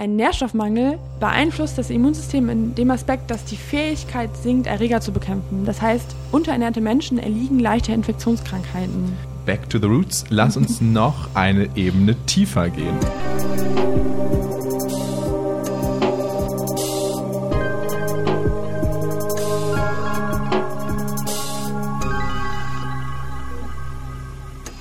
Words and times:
Ein 0.00 0.16
Nährstoffmangel 0.16 0.98
beeinflusst 1.20 1.76
das 1.76 1.90
Immunsystem 1.90 2.48
in 2.48 2.74
dem 2.74 2.90
Aspekt, 2.90 3.30
dass 3.30 3.44
die 3.44 3.58
Fähigkeit 3.58 4.34
sinkt, 4.34 4.66
Erreger 4.66 5.02
zu 5.02 5.12
bekämpfen. 5.12 5.66
Das 5.66 5.82
heißt, 5.82 6.16
unterernährte 6.32 6.80
Menschen 6.80 7.18
erliegen 7.18 7.58
leichter 7.58 7.92
Infektionskrankheiten. 7.92 9.12
Back 9.44 9.68
to 9.68 9.78
the 9.78 9.84
Roots, 9.84 10.24
lass 10.30 10.56
uns 10.56 10.80
noch 10.80 11.28
eine 11.34 11.68
Ebene 11.76 12.16
tiefer 12.24 12.70
gehen. 12.70 12.96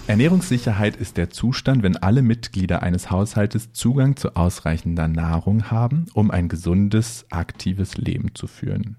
Ernährungssicherheit 0.10 0.96
ist 0.96 1.18
der 1.18 1.30
Zustand, 1.30 1.84
wenn 1.84 1.96
alle 1.96 2.24
Mitglieder 2.24 2.82
eines 2.82 3.12
Haushaltes 3.12 3.74
Zugang 3.74 4.16
zu 4.16 4.36
ausreichender 4.36 5.08
Nahrung 5.08 5.70
haben, 5.70 6.08
um 6.16 6.32
ein 6.32 6.50
gesundes, 6.50 7.28
aktives 7.30 7.96
Leben 7.96 8.34
zu 8.34 8.48
führen. 8.48 8.96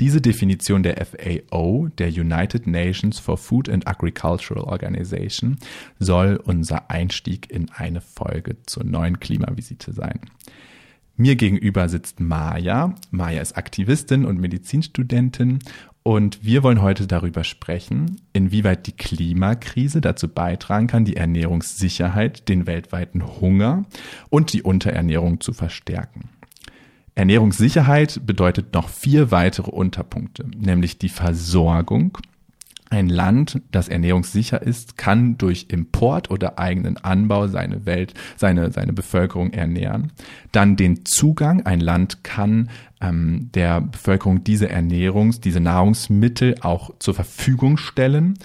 Diese 0.00 0.22
Definition 0.22 0.82
der 0.82 1.04
FAO, 1.04 1.88
der 1.98 2.08
United 2.08 2.66
Nations 2.66 3.18
for 3.18 3.36
Food 3.36 3.68
and 3.68 3.86
Agricultural 3.86 4.64
Organization, 4.64 5.58
soll 5.98 6.40
unser 6.42 6.90
Einstieg 6.90 7.50
in 7.50 7.70
eine 7.70 8.00
Folge 8.00 8.56
zur 8.64 8.84
neuen 8.84 9.20
Klimavisite 9.20 9.92
sein. 9.92 10.18
Mir 11.14 11.36
gegenüber 11.36 11.90
sitzt 11.90 12.20
Maja. 12.20 12.94
Maja 13.10 13.42
ist 13.42 13.58
Aktivistin 13.58 14.24
und 14.24 14.40
Medizinstudentin 14.40 15.58
und 16.02 16.44
wir 16.44 16.62
wollen 16.62 16.82
heute 16.82 17.06
darüber 17.06 17.44
sprechen, 17.44 18.20
inwieweit 18.32 18.86
die 18.86 18.92
Klimakrise 18.92 20.00
dazu 20.00 20.28
beitragen 20.28 20.88
kann, 20.88 21.04
die 21.04 21.16
Ernährungssicherheit, 21.16 22.48
den 22.48 22.66
weltweiten 22.66 23.40
Hunger 23.40 23.84
und 24.28 24.52
die 24.52 24.62
Unterernährung 24.62 25.40
zu 25.40 25.52
verstärken. 25.52 26.28
Ernährungssicherheit 27.14 28.26
bedeutet 28.26 28.72
noch 28.74 28.88
vier 28.88 29.30
weitere 29.30 29.70
Unterpunkte, 29.70 30.46
nämlich 30.56 30.98
die 30.98 31.10
Versorgung, 31.10 32.18
ein 32.92 33.08
Land, 33.08 33.62
das 33.70 33.88
ernährungssicher 33.88 34.60
ist, 34.60 34.98
kann 34.98 35.38
durch 35.38 35.66
Import 35.70 36.30
oder 36.30 36.58
eigenen 36.58 36.98
Anbau 36.98 37.48
seine 37.48 37.86
Welt, 37.86 38.12
seine, 38.36 38.70
seine 38.70 38.92
Bevölkerung 38.92 39.50
ernähren. 39.50 40.12
Dann 40.52 40.76
den 40.76 41.06
Zugang. 41.06 41.64
Ein 41.64 41.80
Land 41.80 42.22
kann 42.22 42.68
ähm, 43.00 43.48
der 43.54 43.80
Bevölkerung 43.80 44.44
diese 44.44 44.70
Ernährungs-, 44.70 45.40
diese 45.40 45.60
Nahrungsmittel 45.60 46.56
auch 46.60 46.90
zur 46.98 47.14
Verfügung 47.14 47.78
stellen 47.78 48.38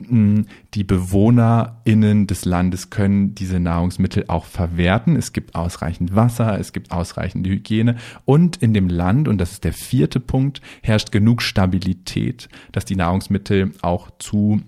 die 0.00 0.84
BewohnerInnen 0.84 2.26
des 2.26 2.44
Landes 2.44 2.90
können 2.90 3.34
diese 3.34 3.58
Nahrungsmittel 3.58 4.24
auch 4.28 4.44
verwerten. 4.44 5.16
Es 5.16 5.32
gibt 5.32 5.54
ausreichend 5.54 6.14
Wasser, 6.14 6.58
es 6.58 6.72
gibt 6.72 6.92
ausreichende 6.92 7.50
Hygiene 7.50 7.96
und 8.24 8.58
in 8.58 8.74
dem 8.74 8.88
Land, 8.88 9.28
und 9.28 9.38
das 9.38 9.52
ist 9.52 9.64
der 9.64 9.72
vierte 9.72 10.20
Punkt, 10.20 10.60
herrscht 10.82 11.10
genug 11.10 11.42
Stabilität, 11.42 12.48
dass 12.72 12.84
die 12.84 12.96
Nahrungsmittel 12.96 13.72
auch 13.82 14.10
zu 14.18 14.60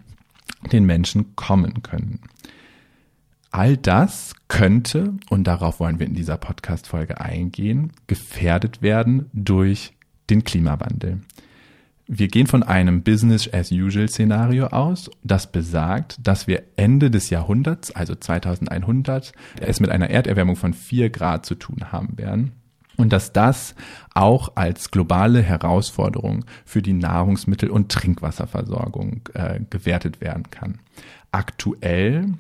den 0.73 0.85
Menschen 0.85 1.37
kommen 1.37 1.83
können. 1.83 2.21
All 3.53 3.77
das 3.77 4.35
könnte, 4.49 5.15
und 5.29 5.45
darauf 5.45 5.81
wollen 5.81 5.99
wir 5.99 6.07
in 6.07 6.15
dieser 6.15 6.37
Podcast-Folge 6.37 7.21
eingehen, 7.21 7.93
gefährdet 8.07 8.83
werden 8.83 9.27
durch 9.33 9.93
den 10.29 10.45
Klimawandel. 10.45 11.21
Wir 12.13 12.27
gehen 12.27 12.49
von 12.49 12.65
einem 12.65 13.05
Business-as-usual-Szenario 13.05 14.67
aus, 14.67 15.13
das 15.23 15.53
besagt, 15.53 16.17
dass 16.21 16.49
wir 16.49 16.65
Ende 16.75 17.09
des 17.09 17.31
Jahrhunderts, 17.31 17.93
also 17.93 18.17
2100, 18.17 19.33
es 19.61 19.79
mit 19.79 19.91
einer 19.91 20.11
Erderwärmung 20.11 20.57
von 20.57 20.75
vier 20.75 21.09
Grad 21.11 21.47
zu 21.47 21.55
tun 21.55 21.93
haben 21.93 22.19
werden 22.19 22.51
und 22.97 23.13
dass 23.13 23.33
das 23.33 23.77
auch 24.13 24.57
als 24.57 24.91
globale 24.91 25.41
Herausforderung 25.41 26.45
für 26.65 26.83
die 26.83 26.95
Nahrungsmittel- 26.95 27.71
und 27.71 27.93
Trinkwasserversorgung 27.93 29.21
äh, 29.35 29.61
gewertet 29.71 30.21
werden 30.21 30.51
kann. 30.51 30.81
Aktuell 31.31 32.35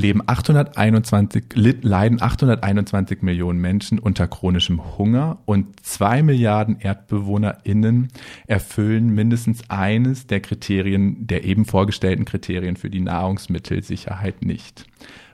leben 0.00 0.22
821, 0.26 1.44
leiden 1.54 2.20
821 2.20 3.22
Millionen 3.22 3.60
Menschen 3.60 3.98
unter 3.98 4.26
chronischem 4.26 4.98
Hunger 4.98 5.38
und 5.44 5.84
zwei 5.84 6.22
Milliarden 6.22 6.80
ErdbewohnerInnen 6.80 8.08
erfüllen 8.46 9.10
mindestens 9.10 9.68
eines 9.68 10.26
der 10.26 10.40
Kriterien, 10.40 11.26
der 11.26 11.44
eben 11.44 11.64
vorgestellten 11.64 12.24
Kriterien 12.24 12.76
für 12.76 12.90
die 12.90 13.00
Nahrungsmittelsicherheit 13.00 14.42
nicht. 14.44 14.86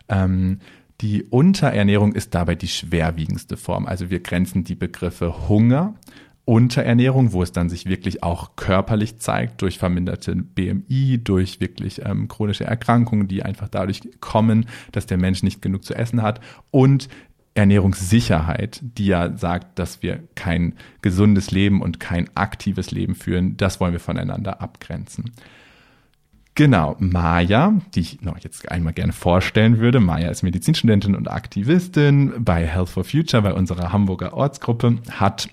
Ähm, 0.09 0.59
die 1.01 1.25
Unterernährung 1.25 2.15
ist 2.15 2.35
dabei 2.35 2.55
die 2.55 2.69
schwerwiegendste 2.69 3.57
Form. 3.57 3.87
Also 3.87 4.11
wir 4.11 4.21
grenzen 4.21 4.65
die 4.65 4.75
Begriffe 4.75 5.49
Hunger 5.49 5.95
Unterernährung, 6.47 7.33
wo 7.33 7.43
es 7.43 7.51
dann 7.51 7.69
sich 7.69 7.87
wirklich 7.87 8.23
auch 8.23 8.55
körperlich 8.55 9.19
zeigt, 9.19 9.61
durch 9.63 9.79
verminderte 9.79 10.35
BMI, 10.37 11.19
durch 11.23 11.61
wirklich 11.61 12.01
ähm, 12.07 12.29
chronische 12.29 12.65
Erkrankungen, 12.65 13.27
die 13.27 13.43
einfach 13.43 13.69
dadurch 13.69 14.01
kommen, 14.21 14.67
dass 14.93 15.07
der 15.07 15.19
Mensch 15.19 15.43
nicht 15.43 15.61
genug 15.61 15.85
zu 15.85 15.95
essen 15.95 16.23
hat 16.23 16.41
und 16.71 17.09
Ernährungssicherheit, 17.55 18.81
die 18.83 19.07
ja 19.07 19.37
sagt, 19.37 19.79
dass 19.79 20.03
wir 20.03 20.23
kein 20.35 20.75
gesundes 21.03 21.51
Leben 21.51 21.83
und 21.83 21.99
kein 21.99 22.29
aktives 22.37 22.91
Leben 22.91 23.15
führen, 23.15 23.57
das 23.57 23.81
wollen 23.81 23.93
wir 23.93 24.01
voneinander 24.01 24.61
abgrenzen. 24.61 25.33
Genau, 26.55 26.97
Maja, 26.99 27.75
die 27.95 28.01
ich 28.01 28.23
noch 28.23 28.39
jetzt 28.39 28.71
einmal 28.71 28.95
gerne 28.95 29.13
vorstellen 29.13 29.79
würde. 29.79 30.01
Maja 30.01 30.31
ist 30.31 30.43
Medizinstudentin 30.43 31.15
und 31.15 31.31
Aktivistin 31.31 32.33
bei 32.39 32.67
Health 32.67 32.89
for 32.89 33.05
Future, 33.05 33.43
bei 33.43 33.53
unserer 33.53 33.93
Hamburger 33.93 34.33
Ortsgruppe, 34.33 34.97
hat 35.11 35.51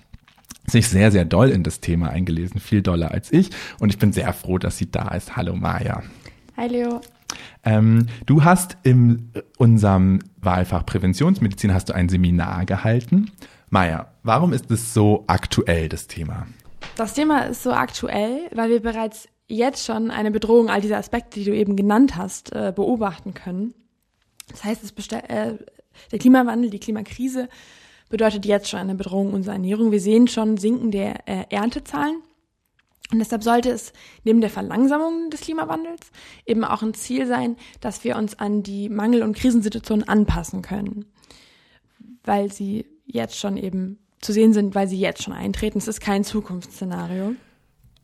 sich 0.66 0.88
sehr, 0.88 1.10
sehr 1.12 1.24
doll 1.24 1.50
in 1.50 1.62
das 1.62 1.80
Thema 1.80 2.10
eingelesen, 2.10 2.60
viel 2.60 2.82
doller 2.82 3.10
als 3.10 3.32
ich. 3.32 3.50
Und 3.78 3.90
ich 3.90 3.98
bin 3.98 4.12
sehr 4.12 4.32
froh, 4.32 4.58
dass 4.58 4.78
sie 4.78 4.90
da 4.90 5.08
ist. 5.08 5.36
Hallo 5.36 5.54
Maja. 5.54 6.02
Hi 6.56 6.68
Leo. 6.68 7.00
Ähm, 7.64 8.06
du 8.26 8.44
hast 8.44 8.76
in 8.82 9.32
unserem 9.58 10.20
Wahlfach 10.40 10.86
Präventionsmedizin 10.86 11.74
hast 11.74 11.88
du 11.88 11.94
ein 11.94 12.08
Seminar 12.08 12.64
gehalten. 12.66 13.30
Maja, 13.70 14.12
warum 14.22 14.52
ist 14.52 14.70
es 14.70 14.94
so 14.94 15.24
aktuell, 15.26 15.88
das 15.88 16.06
Thema? 16.06 16.46
Das 16.96 17.14
Thema 17.14 17.40
ist 17.46 17.62
so 17.62 17.72
aktuell, 17.72 18.48
weil 18.52 18.70
wir 18.70 18.80
bereits 18.80 19.28
jetzt 19.46 19.84
schon 19.84 20.10
eine 20.10 20.30
Bedrohung 20.30 20.68
all 20.70 20.80
dieser 20.80 20.98
Aspekte, 20.98 21.40
die 21.40 21.44
du 21.44 21.54
eben 21.54 21.76
genannt 21.76 22.16
hast, 22.16 22.52
äh, 22.52 22.72
beobachten 22.74 23.34
können. 23.34 23.74
Das 24.48 24.64
heißt, 24.64 24.84
es 24.84 24.92
äh, 25.12 25.54
der 26.12 26.18
Klimawandel, 26.18 26.70
die 26.70 26.78
Klimakrise 26.80 27.48
bedeutet 28.14 28.46
jetzt 28.46 28.68
schon 28.68 28.78
eine 28.78 28.94
Bedrohung 28.94 29.32
unserer 29.32 29.54
Ernährung. 29.54 29.90
Wir 29.90 29.98
sehen 29.98 30.28
schon 30.28 30.56
sinkende 30.56 31.14
äh, 31.26 31.46
Erntezahlen. 31.50 32.22
Und 33.10 33.18
deshalb 33.18 33.42
sollte 33.42 33.70
es 33.70 33.92
neben 34.22 34.40
der 34.40 34.50
Verlangsamung 34.50 35.30
des 35.30 35.40
Klimawandels 35.40 36.12
eben 36.46 36.62
auch 36.62 36.84
ein 36.84 36.94
Ziel 36.94 37.26
sein, 37.26 37.56
dass 37.80 38.04
wir 38.04 38.14
uns 38.14 38.38
an 38.38 38.62
die 38.62 38.88
Mangel- 38.88 39.24
und 39.24 39.36
Krisensituationen 39.36 40.06
anpassen 40.06 40.62
können, 40.62 41.06
weil 42.22 42.52
sie 42.52 42.86
jetzt 43.04 43.36
schon 43.36 43.56
eben 43.56 43.98
zu 44.20 44.32
sehen 44.32 44.52
sind, 44.52 44.76
weil 44.76 44.86
sie 44.86 45.00
jetzt 45.00 45.24
schon 45.24 45.34
eintreten. 45.34 45.78
Es 45.78 45.88
ist 45.88 46.00
kein 46.00 46.22
Zukunftsszenario. 46.22 47.34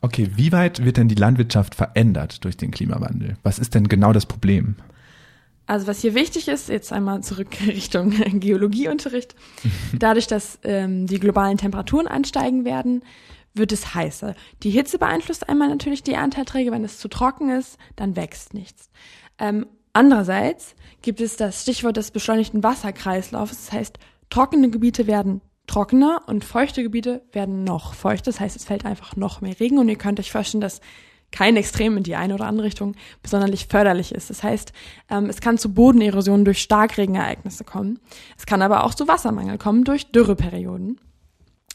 Okay, 0.00 0.28
wie 0.34 0.50
weit 0.50 0.84
wird 0.84 0.96
denn 0.96 1.06
die 1.06 1.14
Landwirtschaft 1.14 1.76
verändert 1.76 2.44
durch 2.44 2.56
den 2.56 2.72
Klimawandel? 2.72 3.36
Was 3.44 3.60
ist 3.60 3.76
denn 3.76 3.86
genau 3.86 4.12
das 4.12 4.26
Problem? 4.26 4.74
Also 5.70 5.86
was 5.86 6.00
hier 6.00 6.14
wichtig 6.16 6.48
ist, 6.48 6.68
jetzt 6.68 6.92
einmal 6.92 7.22
zurück 7.22 7.46
Richtung 7.64 8.10
Geologieunterricht, 8.40 9.36
dadurch, 9.96 10.26
dass 10.26 10.58
ähm, 10.64 11.06
die 11.06 11.20
globalen 11.20 11.58
Temperaturen 11.58 12.08
ansteigen 12.08 12.64
werden, 12.64 13.04
wird 13.54 13.70
es 13.70 13.94
heißer. 13.94 14.34
Die 14.64 14.70
Hitze 14.70 14.98
beeinflusst 14.98 15.48
einmal 15.48 15.68
natürlich 15.68 16.02
die 16.02 16.14
Ernteerträge. 16.14 16.72
Wenn 16.72 16.82
es 16.82 16.98
zu 16.98 17.06
trocken 17.06 17.50
ist, 17.50 17.78
dann 17.94 18.16
wächst 18.16 18.52
nichts. 18.52 18.90
Ähm, 19.38 19.64
andererseits 19.92 20.74
gibt 21.02 21.20
es 21.20 21.36
das 21.36 21.62
Stichwort 21.62 21.96
des 21.96 22.10
beschleunigten 22.10 22.64
Wasserkreislaufs. 22.64 23.66
Das 23.66 23.72
heißt, 23.72 23.98
trockene 24.28 24.70
Gebiete 24.70 25.06
werden 25.06 25.40
trockener 25.68 26.22
und 26.26 26.44
feuchte 26.44 26.82
Gebiete 26.82 27.22
werden 27.30 27.62
noch 27.62 27.94
feuchter. 27.94 28.32
Das 28.32 28.40
heißt, 28.40 28.56
es 28.56 28.64
fällt 28.64 28.84
einfach 28.84 29.14
noch 29.14 29.40
mehr 29.40 29.60
Regen 29.60 29.78
und 29.78 29.88
ihr 29.88 29.98
könnt 29.98 30.18
euch 30.18 30.32
vorstellen, 30.32 30.62
dass 30.62 30.80
kein 31.32 31.56
Extrem 31.56 31.96
in 31.96 32.02
die 32.02 32.16
eine 32.16 32.34
oder 32.34 32.46
andere 32.46 32.66
Richtung 32.66 32.94
besonders 33.22 33.62
förderlich 33.62 34.12
ist. 34.12 34.30
Das 34.30 34.42
heißt, 34.42 34.72
ähm, 35.10 35.26
es 35.26 35.40
kann 35.40 35.58
zu 35.58 35.72
Bodenerosion 35.72 36.44
durch 36.44 36.60
Starkregenereignisse 36.60 37.64
kommen. 37.64 37.98
Es 38.36 38.46
kann 38.46 38.62
aber 38.62 38.84
auch 38.84 38.94
zu 38.94 39.08
Wassermangel 39.08 39.58
kommen 39.58 39.84
durch 39.84 40.10
Dürreperioden. 40.10 41.00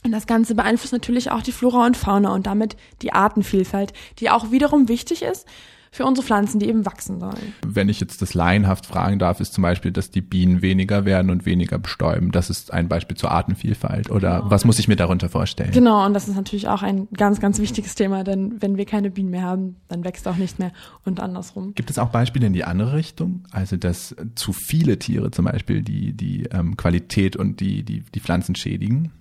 Und 0.04 0.12
das 0.12 0.28
Ganze 0.28 0.54
beeinflusst 0.54 0.94
natürlich 0.94 1.32
auch 1.32 1.42
die 1.42 1.52
Flora 1.52 1.86
und 1.86 1.98
Fauna 1.98 2.34
und 2.34 2.46
damit 2.46 2.78
die 3.02 3.12
Artenvielfalt, 3.12 3.92
die 4.20 4.30
auch 4.30 4.52
wiederum 4.52 4.88
wichtig 4.88 5.24
ist 5.24 5.48
für 5.96 6.06
unsere 6.06 6.28
Pflanzen, 6.28 6.60
die 6.60 6.68
eben 6.68 6.86
wachsen 6.86 7.22
sollen. 7.22 7.54
Wenn 7.66 7.88
ich 7.88 8.02
jetzt 8.02 8.22
das 8.22 8.34
laienhaft 8.34 8.86
fragen 8.86 9.18
darf, 9.18 9.40
ist 9.40 9.54
zum 9.54 9.62
Beispiel, 9.62 9.94
dass 9.94 10.12
die 10.12 10.20
Bienen 10.20 10.62
weniger 10.62 11.06
werden 11.06 11.32
und 11.32 11.46
weniger 11.46 11.80
bestäuben. 11.80 12.32
Das 12.32 12.50
ist 12.50 12.74
ein 12.74 12.90
Beispiel 12.90 13.16
zur 13.16 13.32
Artenvielfalt. 13.32 14.12
Oder 14.12 14.40
genau. 14.40 14.52
was 14.52 14.66
muss 14.66 14.78
ich 14.78 14.90
mir 14.90 14.98
darunter 14.98 15.30
vorstellen? 15.30 15.72
Genau, 15.72 16.06
und 16.06 16.14
das 16.14 16.28
ist 16.28 16.36
natürlich 16.36 16.68
auch 16.68 16.84
ein 16.84 17.08
ganz, 17.16 17.40
ganz 17.40 17.60
wichtiges 17.60 17.96
Thema, 17.96 18.26
denn 18.26 18.62
wenn 18.62 18.76
wir 18.76 18.86
keine 18.86 19.10
Bienen 19.10 19.30
mehr 19.30 19.44
haben, 19.44 19.78
dann 19.88 20.04
wächst 20.04 20.28
auch 20.28 20.36
nicht 20.36 20.60
mehr 20.60 20.74
und 21.06 21.22
andersrum. 21.22 21.74
Gibt 21.76 21.90
es 21.90 21.98
auch 21.98 22.10
Beispiele 22.10 22.46
in 22.46 22.54
die 22.54 22.66
andere 22.66 22.94
Richtung? 22.94 23.46
Also, 23.52 23.78
dass 23.78 24.14
zu 24.36 24.52
viele 24.52 25.00
Tiere 25.00 25.32
zum 25.32 25.46
Beispiel 25.46 25.82
die, 25.82 26.12
die 26.12 26.44
ähm, 26.52 26.76
Qualität 26.76 27.38
und 27.38 27.62
die, 27.62 27.84
die, 27.84 28.02
die 28.02 28.20
Pflanzen 28.20 28.56
schädigen? 28.56 29.14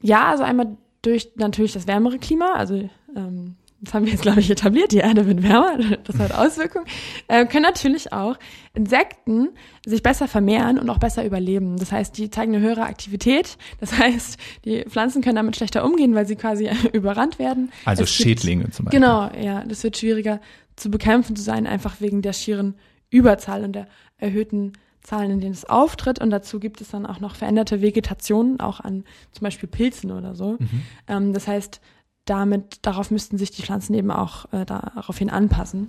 Ja, 0.00 0.30
also 0.30 0.42
einmal 0.42 0.78
durch 1.02 1.32
natürlich 1.36 1.74
das 1.74 1.86
wärmere 1.86 2.18
Klima, 2.18 2.54
also 2.54 2.88
ähm, 3.14 3.56
das 3.80 3.94
haben 3.94 4.06
wir 4.06 4.12
jetzt, 4.12 4.22
glaube 4.22 4.40
ich, 4.40 4.50
etabliert, 4.50 4.92
die 4.92 4.98
Erde 4.98 5.26
wird 5.26 5.42
wärmer, 5.42 5.78
das 6.04 6.18
hat 6.18 6.32
Auswirkungen, 6.32 6.86
äh, 7.28 7.44
können 7.46 7.62
natürlich 7.62 8.12
auch 8.12 8.36
Insekten 8.74 9.50
sich 9.84 10.02
besser 10.02 10.28
vermehren 10.28 10.78
und 10.78 10.88
auch 10.90 10.98
besser 10.98 11.24
überleben. 11.24 11.76
Das 11.76 11.92
heißt, 11.92 12.16
die 12.16 12.30
zeigen 12.30 12.54
eine 12.54 12.64
höhere 12.64 12.82
Aktivität. 12.82 13.58
Das 13.80 13.98
heißt, 13.98 14.38
die 14.64 14.84
Pflanzen 14.84 15.22
können 15.22 15.36
damit 15.36 15.56
schlechter 15.56 15.84
umgehen, 15.84 16.14
weil 16.14 16.26
sie 16.26 16.36
quasi 16.36 16.70
überrannt 16.92 17.38
werden. 17.38 17.70
Also 17.84 18.04
es 18.04 18.10
Schädlinge 18.10 18.64
gibt, 18.64 18.74
zum 18.74 18.86
Beispiel. 18.86 19.00
Genau, 19.00 19.30
ja. 19.38 19.64
Das 19.64 19.82
wird 19.84 19.96
schwieriger 19.96 20.40
zu 20.76 20.90
bekämpfen 20.90 21.36
zu 21.36 21.42
sein, 21.42 21.66
einfach 21.66 22.00
wegen 22.00 22.22
der 22.22 22.32
schieren 22.32 22.74
Überzahl 23.10 23.64
und 23.64 23.72
der 23.72 23.88
erhöhten 24.18 24.72
Zahlen, 25.02 25.30
in 25.30 25.40
denen 25.40 25.52
es 25.52 25.64
auftritt. 25.64 26.20
Und 26.20 26.30
dazu 26.30 26.60
gibt 26.60 26.80
es 26.80 26.90
dann 26.90 27.06
auch 27.06 27.20
noch 27.20 27.34
veränderte 27.36 27.80
Vegetation, 27.80 28.60
auch 28.60 28.80
an 28.80 29.04
zum 29.32 29.44
Beispiel 29.44 29.68
Pilzen 29.68 30.10
oder 30.10 30.34
so. 30.34 30.56
Mhm. 30.58 30.82
Ähm, 31.08 31.32
das 31.32 31.46
heißt, 31.46 31.80
damit, 32.26 32.78
darauf 32.82 33.10
müssten 33.10 33.38
sich 33.38 33.50
die 33.50 33.62
Pflanzen 33.62 33.94
eben 33.94 34.10
auch 34.10 34.52
äh, 34.52 34.64
daraufhin 34.64 35.30
anpassen. 35.30 35.88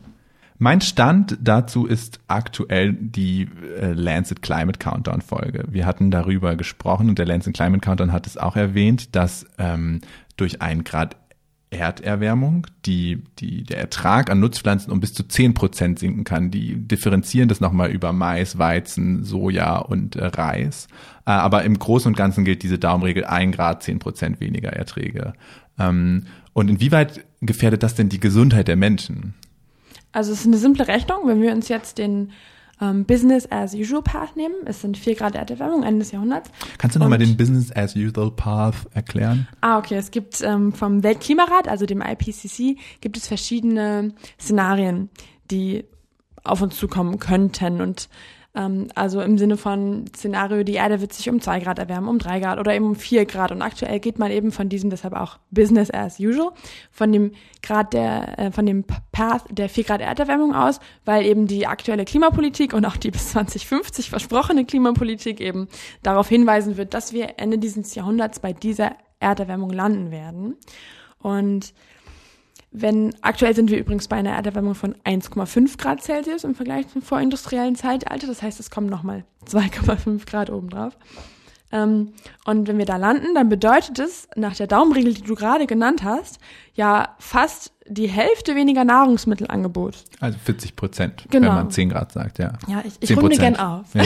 Mein 0.59 0.81
Stand 0.81 1.37
dazu 1.39 1.85
ist 1.85 2.19
aktuell 2.27 2.93
die 2.93 3.47
äh, 3.79 3.93
Lancet 3.93 4.41
Climate 4.41 4.79
Countdown 4.79 5.21
Folge. 5.21 5.65
Wir 5.69 5.85
hatten 5.85 6.09
darüber 6.09 6.55
gesprochen 6.55 7.09
und 7.09 7.19
der 7.19 7.27
Lancet 7.27 7.53
Climate 7.53 7.81
Countdown 7.81 8.11
hat 8.11 8.25
es 8.25 8.37
auch 8.37 8.55
erwähnt, 8.55 9.15
dass 9.15 9.45
ähm, 9.59 10.01
durch 10.35 10.61
ein 10.61 10.83
Grad 10.83 11.15
Erderwärmung, 11.69 12.65
die, 12.85 13.23
die, 13.39 13.63
der 13.63 13.79
Ertrag 13.79 14.31
an 14.31 14.39
Nutzpflanzen 14.39 14.91
um 14.91 15.01
bis 15.01 15.13
zu 15.13 15.27
zehn 15.27 15.53
Prozent 15.53 15.99
sinken 15.99 16.23
kann. 16.23 16.49
Die 16.49 16.75
differenzieren 16.75 17.49
das 17.49 17.59
nochmal 17.59 17.91
über 17.91 18.13
Mais, 18.13 18.57
Weizen, 18.57 19.23
Soja 19.25 19.77
und 19.77 20.15
äh, 20.15 20.25
Reis. 20.25 20.87
Äh, 21.25 21.31
aber 21.31 21.63
im 21.63 21.77
Großen 21.77 22.09
und 22.09 22.15
Ganzen 22.15 22.45
gilt 22.45 22.63
diese 22.63 22.79
Daumenregel 22.79 23.25
ein 23.25 23.51
Grad, 23.51 23.83
zehn 23.83 23.99
Prozent 23.99 24.39
weniger 24.39 24.69
Erträge. 24.69 25.33
Ähm, 25.79 26.25
und 26.53 26.69
inwieweit 26.69 27.25
gefährdet 27.41 27.83
das 27.83 27.95
denn 27.95 28.09
die 28.09 28.19
Gesundheit 28.19 28.67
der 28.67 28.75
Menschen? 28.75 29.33
Also 30.11 30.31
es 30.31 30.41
ist 30.41 30.47
eine 30.47 30.57
simple 30.57 30.87
Rechnung. 30.87 31.19
Wenn 31.25 31.41
wir 31.41 31.51
uns 31.51 31.67
jetzt 31.67 31.97
den 31.97 32.31
ähm, 32.81 33.05
Business 33.05 33.49
as 33.51 33.73
usual 33.73 34.01
Path 34.01 34.35
nehmen. 34.35 34.55
Es 34.65 34.81
sind 34.81 34.97
vier 34.97 35.15
Grad 35.15 35.35
Erderwärmung 35.35 35.83
Ende 35.83 35.99
des 35.99 36.11
Jahrhunderts. 36.11 36.49
Kannst 36.77 36.95
du 36.95 36.99
nochmal 36.99 37.17
den 37.17 37.37
Business 37.37 37.71
as 37.75 37.95
usual 37.95 38.31
Path 38.31 38.87
erklären? 38.93 39.47
Ah, 39.61 39.79
okay. 39.79 39.95
Es 39.95 40.11
gibt 40.11 40.41
ähm, 40.41 40.73
vom 40.73 41.03
Weltklimarat, 41.03 41.67
also 41.67 41.85
dem 41.85 42.01
IPCC, 42.01 42.77
gibt 43.01 43.17
es 43.17 43.27
verschiedene 43.27 44.13
Szenarien, 44.39 45.09
die 45.49 45.85
auf 46.43 46.61
uns 46.61 46.77
zukommen 46.77 47.19
könnten 47.19 47.81
und 47.81 48.09
ähm, 48.57 48.87
also 48.95 49.21
im 49.21 49.37
Sinne 49.37 49.55
von 49.55 50.05
Szenario, 50.15 50.63
die 50.63 50.73
Erde 50.73 50.99
wird 50.99 51.13
sich 51.13 51.29
um 51.29 51.39
zwei 51.39 51.59
Grad 51.59 51.77
erwärmen, 51.77 52.07
um 52.07 52.17
drei 52.17 52.39
Grad 52.39 52.57
oder 52.57 52.73
eben 52.73 52.85
um 52.85 52.95
vier 52.95 53.25
Grad. 53.25 53.51
Und 53.51 53.61
aktuell 53.61 53.99
geht 53.99 54.17
man 54.17 54.31
eben 54.31 54.51
von 54.51 54.67
diesem, 54.67 54.89
deshalb 54.89 55.13
auch 55.13 55.37
Business 55.51 55.91
as 55.91 56.19
usual, 56.19 56.51
von 56.91 57.11
dem 57.11 57.33
Grad 57.61 57.93
der, 57.93 58.39
äh, 58.39 58.51
von 58.51 58.65
dem 58.65 58.83
Path 59.11 59.43
der 59.51 59.69
vier 59.69 59.83
Grad 59.83 60.01
Erderwärmung 60.01 60.55
aus, 60.55 60.79
weil 61.05 61.25
eben 61.25 61.45
die 61.45 61.67
aktuelle 61.67 62.05
Klimapolitik 62.05 62.73
und 62.73 62.85
auch 62.85 62.97
die 62.97 63.11
bis 63.11 63.31
2050 63.31 64.09
versprochene 64.09 64.65
Klimapolitik 64.65 65.39
eben 65.39 65.67
darauf 66.01 66.27
hinweisen 66.27 66.77
wird, 66.77 66.93
dass 66.95 67.13
wir 67.13 67.35
Ende 67.37 67.59
dieses 67.59 67.93
Jahrhunderts 67.93 68.39
bei 68.39 68.53
dieser 68.53 68.93
Erderwärmung 69.19 69.69
landen 69.69 70.11
werden. 70.11 70.55
Und 71.19 71.73
wenn, 72.71 73.15
aktuell 73.21 73.55
sind 73.55 73.69
wir 73.69 73.79
übrigens 73.79 74.07
bei 74.07 74.17
einer 74.17 74.31
Erderwärmung 74.31 74.75
von 74.75 74.95
1,5 75.05 75.77
Grad 75.77 76.03
Celsius 76.03 76.43
im 76.43 76.55
Vergleich 76.55 76.87
zum 76.89 77.01
vorindustriellen 77.01 77.75
Zeitalter. 77.75 78.27
Das 78.27 78.41
heißt, 78.41 78.59
es 78.59 78.69
kommen 78.69 78.87
nochmal 78.87 79.23
2,5 79.47 80.25
Grad 80.25 80.49
obendrauf. 80.49 80.97
Ähm, 81.71 82.13
und 82.45 82.67
wenn 82.67 82.77
wir 82.77 82.85
da 82.85 82.95
landen, 82.97 83.35
dann 83.35 83.49
bedeutet 83.49 83.99
es 83.99 84.27
nach 84.35 84.55
der 84.55 84.67
Daumenregel, 84.67 85.13
die 85.13 85.23
du 85.23 85.35
gerade 85.35 85.67
genannt 85.67 86.03
hast, 86.03 86.39
ja 86.75 87.15
fast 87.19 87.73
die 87.89 88.07
Hälfte 88.07 88.55
weniger 88.55 88.83
Nahrungsmittelangebot. 88.83 90.03
Also 90.19 90.37
40 90.45 90.75
Prozent, 90.75 91.25
genau. 91.29 91.49
wenn 91.49 91.55
man 91.55 91.71
10 91.71 91.89
Grad 91.89 92.11
sagt, 92.11 92.39
ja. 92.39 92.53
Ja, 92.67 92.83
ich, 92.85 92.93
ich 92.99 93.17
runde 93.17 93.37
gern 93.37 93.55
auf. 93.57 93.93
Ja. 93.93 94.03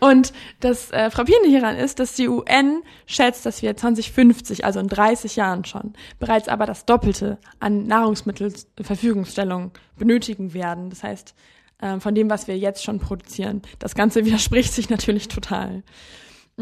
und 0.00 0.32
das 0.60 0.90
äh, 0.90 1.10
Frappierende 1.10 1.48
hieran 1.48 1.76
ist, 1.76 1.98
dass 1.98 2.14
die 2.14 2.28
UN 2.28 2.82
schätzt, 3.06 3.46
dass 3.46 3.62
wir 3.62 3.76
2050, 3.76 4.64
also 4.64 4.80
in 4.80 4.88
30 4.88 5.36
Jahren 5.36 5.64
schon, 5.64 5.94
bereits 6.18 6.48
aber 6.48 6.66
das 6.66 6.86
Doppelte 6.86 7.38
an 7.60 7.86
Nahrungsmittelverfügungsstellung 7.86 9.72
benötigen 9.96 10.54
werden. 10.54 10.90
Das 10.90 11.02
heißt, 11.02 11.34
äh, 11.78 12.00
von 12.00 12.14
dem, 12.14 12.30
was 12.30 12.48
wir 12.48 12.56
jetzt 12.56 12.82
schon 12.82 12.98
produzieren. 12.98 13.62
Das 13.78 13.94
Ganze 13.94 14.24
widerspricht 14.24 14.72
sich 14.72 14.90
natürlich 14.90 15.28
total. 15.28 15.82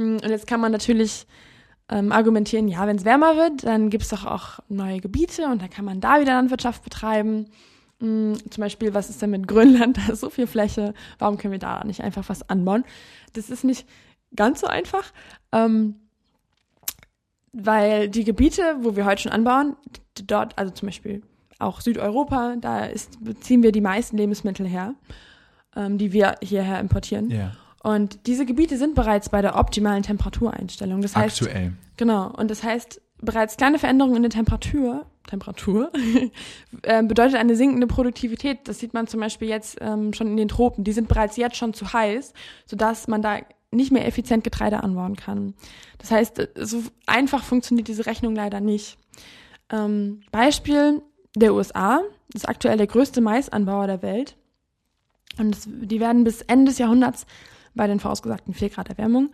Mm, 0.00 0.17
und 0.17 0.31
jetzt 0.31 0.47
kann 0.47 0.61
man 0.61 0.73
natürlich 0.73 1.26
ähm, 1.91 2.12
argumentieren, 2.12 2.69
ja, 2.69 2.87
wenn 2.87 2.97
es 2.97 3.05
wärmer 3.05 3.37
wird, 3.37 3.64
dann 3.64 3.91
gibt 3.91 4.05
es 4.05 4.11
doch 4.11 4.25
auch 4.25 4.61
neue 4.69 5.00
Gebiete 5.00 5.47
und 5.47 5.61
dann 5.61 5.70
kann 5.70 5.85
man 5.85 6.00
da 6.00 6.20
wieder 6.20 6.35
Landwirtschaft 6.35 6.82
betreiben. 6.82 7.47
Mhm, 7.99 8.38
zum 8.50 8.62
Beispiel, 8.62 8.94
was 8.94 9.11
ist 9.11 9.20
denn 9.20 9.31
mit 9.31 9.47
Grönland? 9.47 9.97
Da 10.06 10.12
ist 10.12 10.20
so 10.20 10.31
viel 10.31 10.47
Fläche. 10.47 10.94
Warum 11.19 11.37
können 11.37 11.52
wir 11.52 11.58
da 11.58 11.85
nicht 11.85 12.00
einfach 12.00 12.29
was 12.29 12.49
anbauen? 12.49 12.85
Das 13.35 13.50
ist 13.50 13.64
nicht 13.64 13.87
ganz 14.35 14.61
so 14.61 14.69
einfach, 14.69 15.12
ähm, 15.52 15.97
weil 17.52 18.08
die 18.08 18.25
Gebiete, 18.25 18.76
wo 18.81 18.97
wir 18.97 19.05
heute 19.05 19.23
schon 19.23 19.32
anbauen, 19.32 19.76
dort, 20.26 20.56
also 20.56 20.73
zum 20.73 20.87
Beispiel 20.87 21.23
auch 21.58 21.81
Südeuropa, 21.81 22.56
da 22.58 22.87
ist, 22.87 23.23
beziehen 23.23 23.62
wir 23.62 23.73
die 23.73 23.81
meisten 23.81 24.17
Lebensmittel 24.17 24.67
her, 24.67 24.94
ähm, 25.76 25.99
die 25.99 26.12
wir 26.12 26.37
hierher 26.41 26.79
importieren. 26.79 27.29
Ja. 27.31 27.52
Und 27.82 28.27
diese 28.27 28.44
Gebiete 28.44 28.77
sind 28.77 28.94
bereits 28.94 29.31
bei 29.31 29.41
der 29.43 29.56
optimalen 29.56 30.03
Temperatureinstellung. 30.03 31.00
Das 31.00 31.17
heißt, 31.17 31.43
Aktuell. 31.43 31.73
Genau. 31.97 32.31
Und 32.37 32.50
das 32.50 32.62
heißt, 32.62 33.00
bereits 33.21 33.56
kleine 33.56 33.79
Veränderungen 33.79 34.17
in 34.17 34.23
der 34.23 34.31
Temperatur, 34.31 35.06
Temperatur, 35.27 35.91
äh, 36.82 37.03
bedeutet 37.03 37.37
eine 37.37 37.56
sinkende 37.56 37.87
Produktivität. 37.87 38.69
Das 38.69 38.79
sieht 38.81 38.93
man 38.93 39.06
zum 39.06 39.21
Beispiel 39.21 39.49
jetzt 39.49 39.79
ähm, 39.81 40.12
schon 40.12 40.27
in 40.29 40.37
den 40.37 40.49
Tropen. 40.49 40.85
Die 40.85 40.93
sind 40.93 41.09
bereits 41.09 41.37
jetzt 41.37 41.56
schon 41.56 41.73
zu 41.73 41.93
heiß, 41.93 42.35
sodass 42.67 43.09
man 43.09 43.23
da 43.23 43.38
nicht 43.71 43.93
mehr 43.93 44.06
effizient 44.06 44.44
Getreide 44.44 44.83
anbauen 44.83 45.17
kann. 45.17 45.55
Das 45.99 46.11
heißt, 46.11 46.49
so 46.56 46.83
einfach 47.06 47.44
funktioniert 47.44 47.88
diese 47.88 48.06
Rechnung 48.06 48.35
leider 48.35 48.61
nicht. 48.61 48.99
Ähm, 49.71 50.23
Beispiel 50.33 51.03
der 51.37 51.55
USA, 51.55 52.00
das 52.33 52.43
ist 52.43 52.49
aktuell 52.49 52.76
der 52.76 52.88
größte 52.88 53.21
Maisanbauer 53.21 53.87
der 53.87 54.03
Welt. 54.03 54.37
Und 55.38 55.55
das, 55.55 55.69
die 55.69 56.00
werden 56.00 56.25
bis 56.25 56.43
Ende 56.43 56.71
des 56.71 56.79
Jahrhunderts 56.79 57.26
bei 57.75 57.87
den 57.87 58.01
vorausgesagten 58.01 58.55
4 58.55 58.71
Grad 58.71 58.89
Erwärmung 58.89 59.31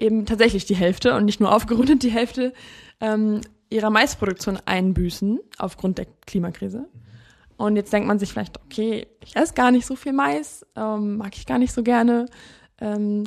eben 0.00 0.26
tatsächlich 0.26 0.64
die 0.64 0.74
Hälfte 0.74 1.14
und 1.14 1.24
nicht 1.24 1.40
nur 1.40 1.54
aufgerundet 1.54 2.02
die 2.02 2.10
Hälfte 2.10 2.52
ähm, 3.00 3.42
ihrer 3.68 3.90
Maisproduktion 3.90 4.58
einbüßen 4.64 5.38
aufgrund 5.58 5.98
der 5.98 6.06
Klimakrise. 6.26 6.88
Und 7.56 7.76
jetzt 7.76 7.92
denkt 7.92 8.08
man 8.08 8.18
sich 8.18 8.32
vielleicht, 8.32 8.58
okay, 8.64 9.06
ich 9.22 9.36
esse 9.36 9.54
gar 9.54 9.70
nicht 9.70 9.86
so 9.86 9.94
viel 9.94 10.12
Mais, 10.14 10.66
ähm, 10.76 11.18
mag 11.18 11.36
ich 11.36 11.46
gar 11.46 11.58
nicht 11.58 11.72
so 11.72 11.82
gerne. 11.82 12.26
Ähm, 12.80 13.24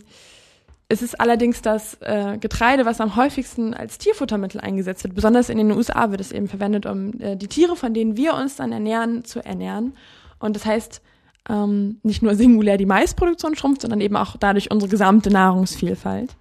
es 0.90 1.02
ist 1.02 1.20
allerdings 1.20 1.62
das 1.62 1.98
äh, 2.02 2.38
Getreide, 2.40 2.86
was 2.86 3.00
am 3.00 3.16
häufigsten 3.16 3.74
als 3.74 4.00
Tierfuttermittel 4.00 4.60
eingesetzt 4.60 5.04
wird. 5.04 5.16
Besonders 5.16 5.50
in 5.50 5.60
den 5.60 5.72
USA 5.72 6.12
wird 6.12 6.20
es 6.20 6.32
eben 6.32 6.48
verwendet, 6.48 6.86
um 6.86 7.20
äh, 7.20 7.36
die 7.38 7.48
Tiere, 7.48 7.76
von 7.76 7.94
denen 7.94 8.18
wir 8.18 8.34
uns 8.34 8.56
dann 8.56 8.72
ernähren, 8.72 9.24
zu 9.24 9.40
ernähren. 9.40 9.94
Und 10.40 10.56
das 10.56 10.66
heißt, 10.66 11.02
ähm, 11.50 12.00
nicht 12.04 12.22
nur 12.22 12.36
singulär 12.36 12.78
die 12.78 12.86
Maisproduktion 12.86 13.56
schrumpft, 13.56 13.82
sondern 13.82 14.02
eben 14.02 14.16
auch 14.16 14.38
dadurch 14.38 14.72
unsere 14.72 14.90
gesamte 14.90 15.30
Nahrungsvielfalt. 15.30 16.36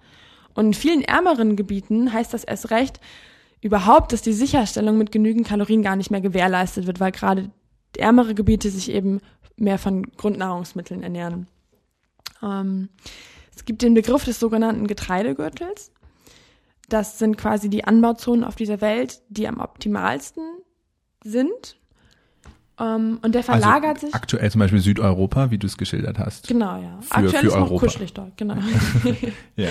Und 0.53 0.67
in 0.67 0.73
vielen 0.73 1.01
ärmeren 1.01 1.55
Gebieten 1.55 2.13
heißt 2.13 2.33
das 2.33 2.43
erst 2.43 2.71
recht 2.71 2.99
überhaupt, 3.61 4.11
dass 4.11 4.21
die 4.21 4.33
Sicherstellung 4.33 4.97
mit 4.97 5.11
genügend 5.11 5.47
Kalorien 5.47 5.81
gar 5.81 5.95
nicht 5.95 6.11
mehr 6.11 6.21
gewährleistet 6.21 6.85
wird, 6.85 6.99
weil 6.99 7.11
gerade 7.11 7.49
ärmere 7.97 8.35
Gebiete 8.35 8.69
sich 8.69 8.91
eben 8.91 9.19
mehr 9.55 9.77
von 9.77 10.03
Grundnahrungsmitteln 10.17 11.03
ernähren. 11.03 11.47
Ähm, 12.41 12.89
es 13.55 13.65
gibt 13.65 13.81
den 13.81 13.93
Begriff 13.93 14.25
des 14.25 14.39
sogenannten 14.39 14.87
Getreidegürtels. 14.87 15.91
Das 16.89 17.19
sind 17.19 17.37
quasi 17.37 17.69
die 17.69 17.85
Anbauzonen 17.85 18.43
auf 18.43 18.55
dieser 18.55 18.81
Welt, 18.81 19.21
die 19.29 19.47
am 19.47 19.59
optimalsten 19.59 20.43
sind 21.23 21.77
um, 22.79 22.85
ähm, 22.85 23.19
und 23.21 23.35
der 23.35 23.43
verlagert 23.43 23.95
also 23.95 24.07
sich. 24.07 24.15
Aktuell 24.15 24.49
zum 24.49 24.59
Beispiel 24.59 24.79
Südeuropa, 24.79 25.51
wie 25.51 25.57
du 25.57 25.67
es 25.67 25.77
geschildert 25.77 26.17
hast. 26.17 26.47
Genau, 26.47 26.81
ja. 26.81 26.97
Für, 27.01 27.15
aktuell 27.15 27.41
für 27.41 27.47
ist 27.47 27.53
Europa. 27.53 27.73
noch 27.73 27.81
kuschelig 27.81 28.13
dort, 28.13 28.37
genau. 28.37 28.55
ja. 29.55 29.69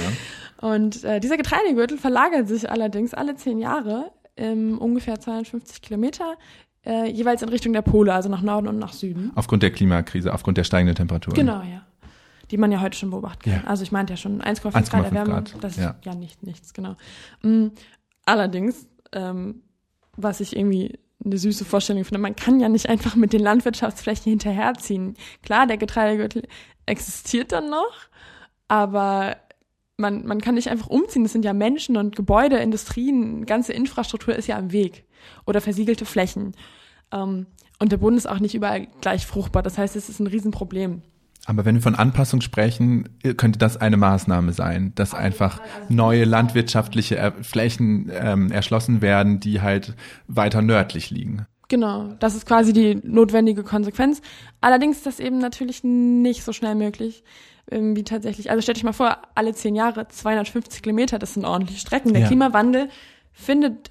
Und 0.60 1.02
äh, 1.02 1.18
dieser 1.18 1.36
Getreidegürtel 1.36 1.98
verlagert 1.98 2.46
sich 2.46 2.70
allerdings 2.70 3.14
alle 3.14 3.34
zehn 3.34 3.58
Jahre, 3.58 4.12
ähm, 4.36 4.78
ungefähr 4.78 5.18
250 5.18 5.82
Kilometer, 5.82 6.36
äh, 6.84 7.10
jeweils 7.10 7.42
in 7.42 7.48
Richtung 7.48 7.72
der 7.72 7.82
Pole, 7.82 8.14
also 8.14 8.28
nach 8.28 8.42
Norden 8.42 8.68
und 8.68 8.78
nach 8.78 8.92
Süden. 8.92 9.32
Aufgrund 9.34 9.64
der 9.64 9.72
Klimakrise, 9.72 10.32
aufgrund 10.32 10.58
der 10.58 10.64
steigenden 10.64 10.94
Temperaturen. 10.94 11.34
Genau, 11.34 11.62
ja. 11.62 11.82
Die 12.50 12.56
man 12.56 12.70
ja 12.70 12.80
heute 12.80 12.96
schon 12.96 13.10
beobachten 13.10 13.42
kann. 13.42 13.62
Ja. 13.64 13.68
Also 13.68 13.82
ich 13.82 13.92
meinte 13.92 14.12
ja 14.12 14.16
schon 14.16 14.40
1,5 14.40 14.72
1,5 14.72 14.90
Grad 14.90 15.04
Erwärmung, 15.06 15.44
Grad, 15.44 15.54
das 15.60 15.76
ja. 15.76 15.90
ist 15.90 16.04
ja 16.04 16.14
nicht 16.14 16.42
nichts, 16.42 16.74
genau. 16.74 16.96
Mm, 17.42 17.68
allerdings, 18.26 18.86
ähm, 19.12 19.62
was 20.16 20.40
ich 20.40 20.56
irgendwie 20.56 20.98
eine 21.24 21.38
süße 21.38 21.64
Vorstellung 21.64 22.04
finde, 22.04 22.20
man 22.20 22.36
kann 22.36 22.60
ja 22.60 22.68
nicht 22.68 22.88
einfach 22.88 23.16
mit 23.16 23.32
den 23.32 23.40
Landwirtschaftsflächen 23.40 24.30
hinterherziehen. 24.30 25.16
Klar, 25.42 25.66
der 25.66 25.76
Getreidegürtel 25.76 26.42
existiert 26.86 27.52
dann 27.52 27.70
noch, 27.70 27.94
aber 28.68 29.36
man, 29.96 30.26
man 30.26 30.40
kann 30.40 30.56
nicht 30.56 30.68
einfach 30.68 30.88
umziehen. 30.88 31.22
Das 31.22 31.32
sind 31.32 31.44
ja 31.44 31.52
Menschen 31.52 31.96
und 31.96 32.16
Gebäude, 32.16 32.56
Industrien, 32.56 33.46
ganze 33.46 33.72
Infrastruktur 33.72 34.34
ist 34.34 34.48
ja 34.48 34.58
am 34.58 34.72
Weg. 34.72 35.04
Oder 35.46 35.60
versiegelte 35.60 36.04
Flächen. 36.04 36.54
Ähm, 37.12 37.46
und 37.78 37.92
der 37.92 37.96
Boden 37.96 38.16
ist 38.16 38.28
auch 38.28 38.40
nicht 38.40 38.54
überall 38.54 38.86
gleich 39.00 39.26
fruchtbar. 39.26 39.62
Das 39.62 39.78
heißt, 39.78 39.96
es 39.96 40.08
ist 40.08 40.20
ein 40.20 40.26
Riesenproblem. 40.26 41.02
Aber 41.46 41.64
wenn 41.64 41.74
wir 41.74 41.82
von 41.82 41.96
Anpassung 41.96 42.40
sprechen, 42.40 43.08
könnte 43.36 43.58
das 43.58 43.76
eine 43.76 43.96
Maßnahme 43.96 44.52
sein, 44.52 44.92
dass 44.94 45.12
einfach 45.12 45.60
neue 45.88 46.24
landwirtschaftliche 46.24 47.16
Er- 47.16 47.32
Flächen 47.42 48.10
ähm, 48.14 48.52
erschlossen 48.52 49.02
werden, 49.02 49.40
die 49.40 49.60
halt 49.60 49.94
weiter 50.28 50.62
nördlich 50.62 51.10
liegen. 51.10 51.46
Genau, 51.68 52.14
das 52.20 52.34
ist 52.36 52.46
quasi 52.46 52.72
die 52.72 52.96
notwendige 53.02 53.64
Konsequenz. 53.64 54.20
Allerdings 54.60 54.98
ist 54.98 55.06
das 55.06 55.18
eben 55.20 55.38
natürlich 55.38 55.82
nicht 55.82 56.44
so 56.44 56.52
schnell 56.52 56.74
möglich, 56.76 57.24
ähm, 57.70 57.96
wie 57.96 58.04
tatsächlich. 58.04 58.50
Also 58.50 58.60
stellt 58.62 58.76
euch 58.78 58.84
mal 58.84 58.92
vor, 58.92 59.16
alle 59.34 59.52
zehn 59.54 59.74
Jahre 59.74 60.06
250 60.06 60.82
Kilometer, 60.82 61.18
das 61.18 61.34
sind 61.34 61.44
ordentliche 61.44 61.80
Strecken. 61.80 62.12
Der 62.12 62.22
Ja. 62.22 62.28
Klimawandel 62.28 62.88
findet 63.32 63.88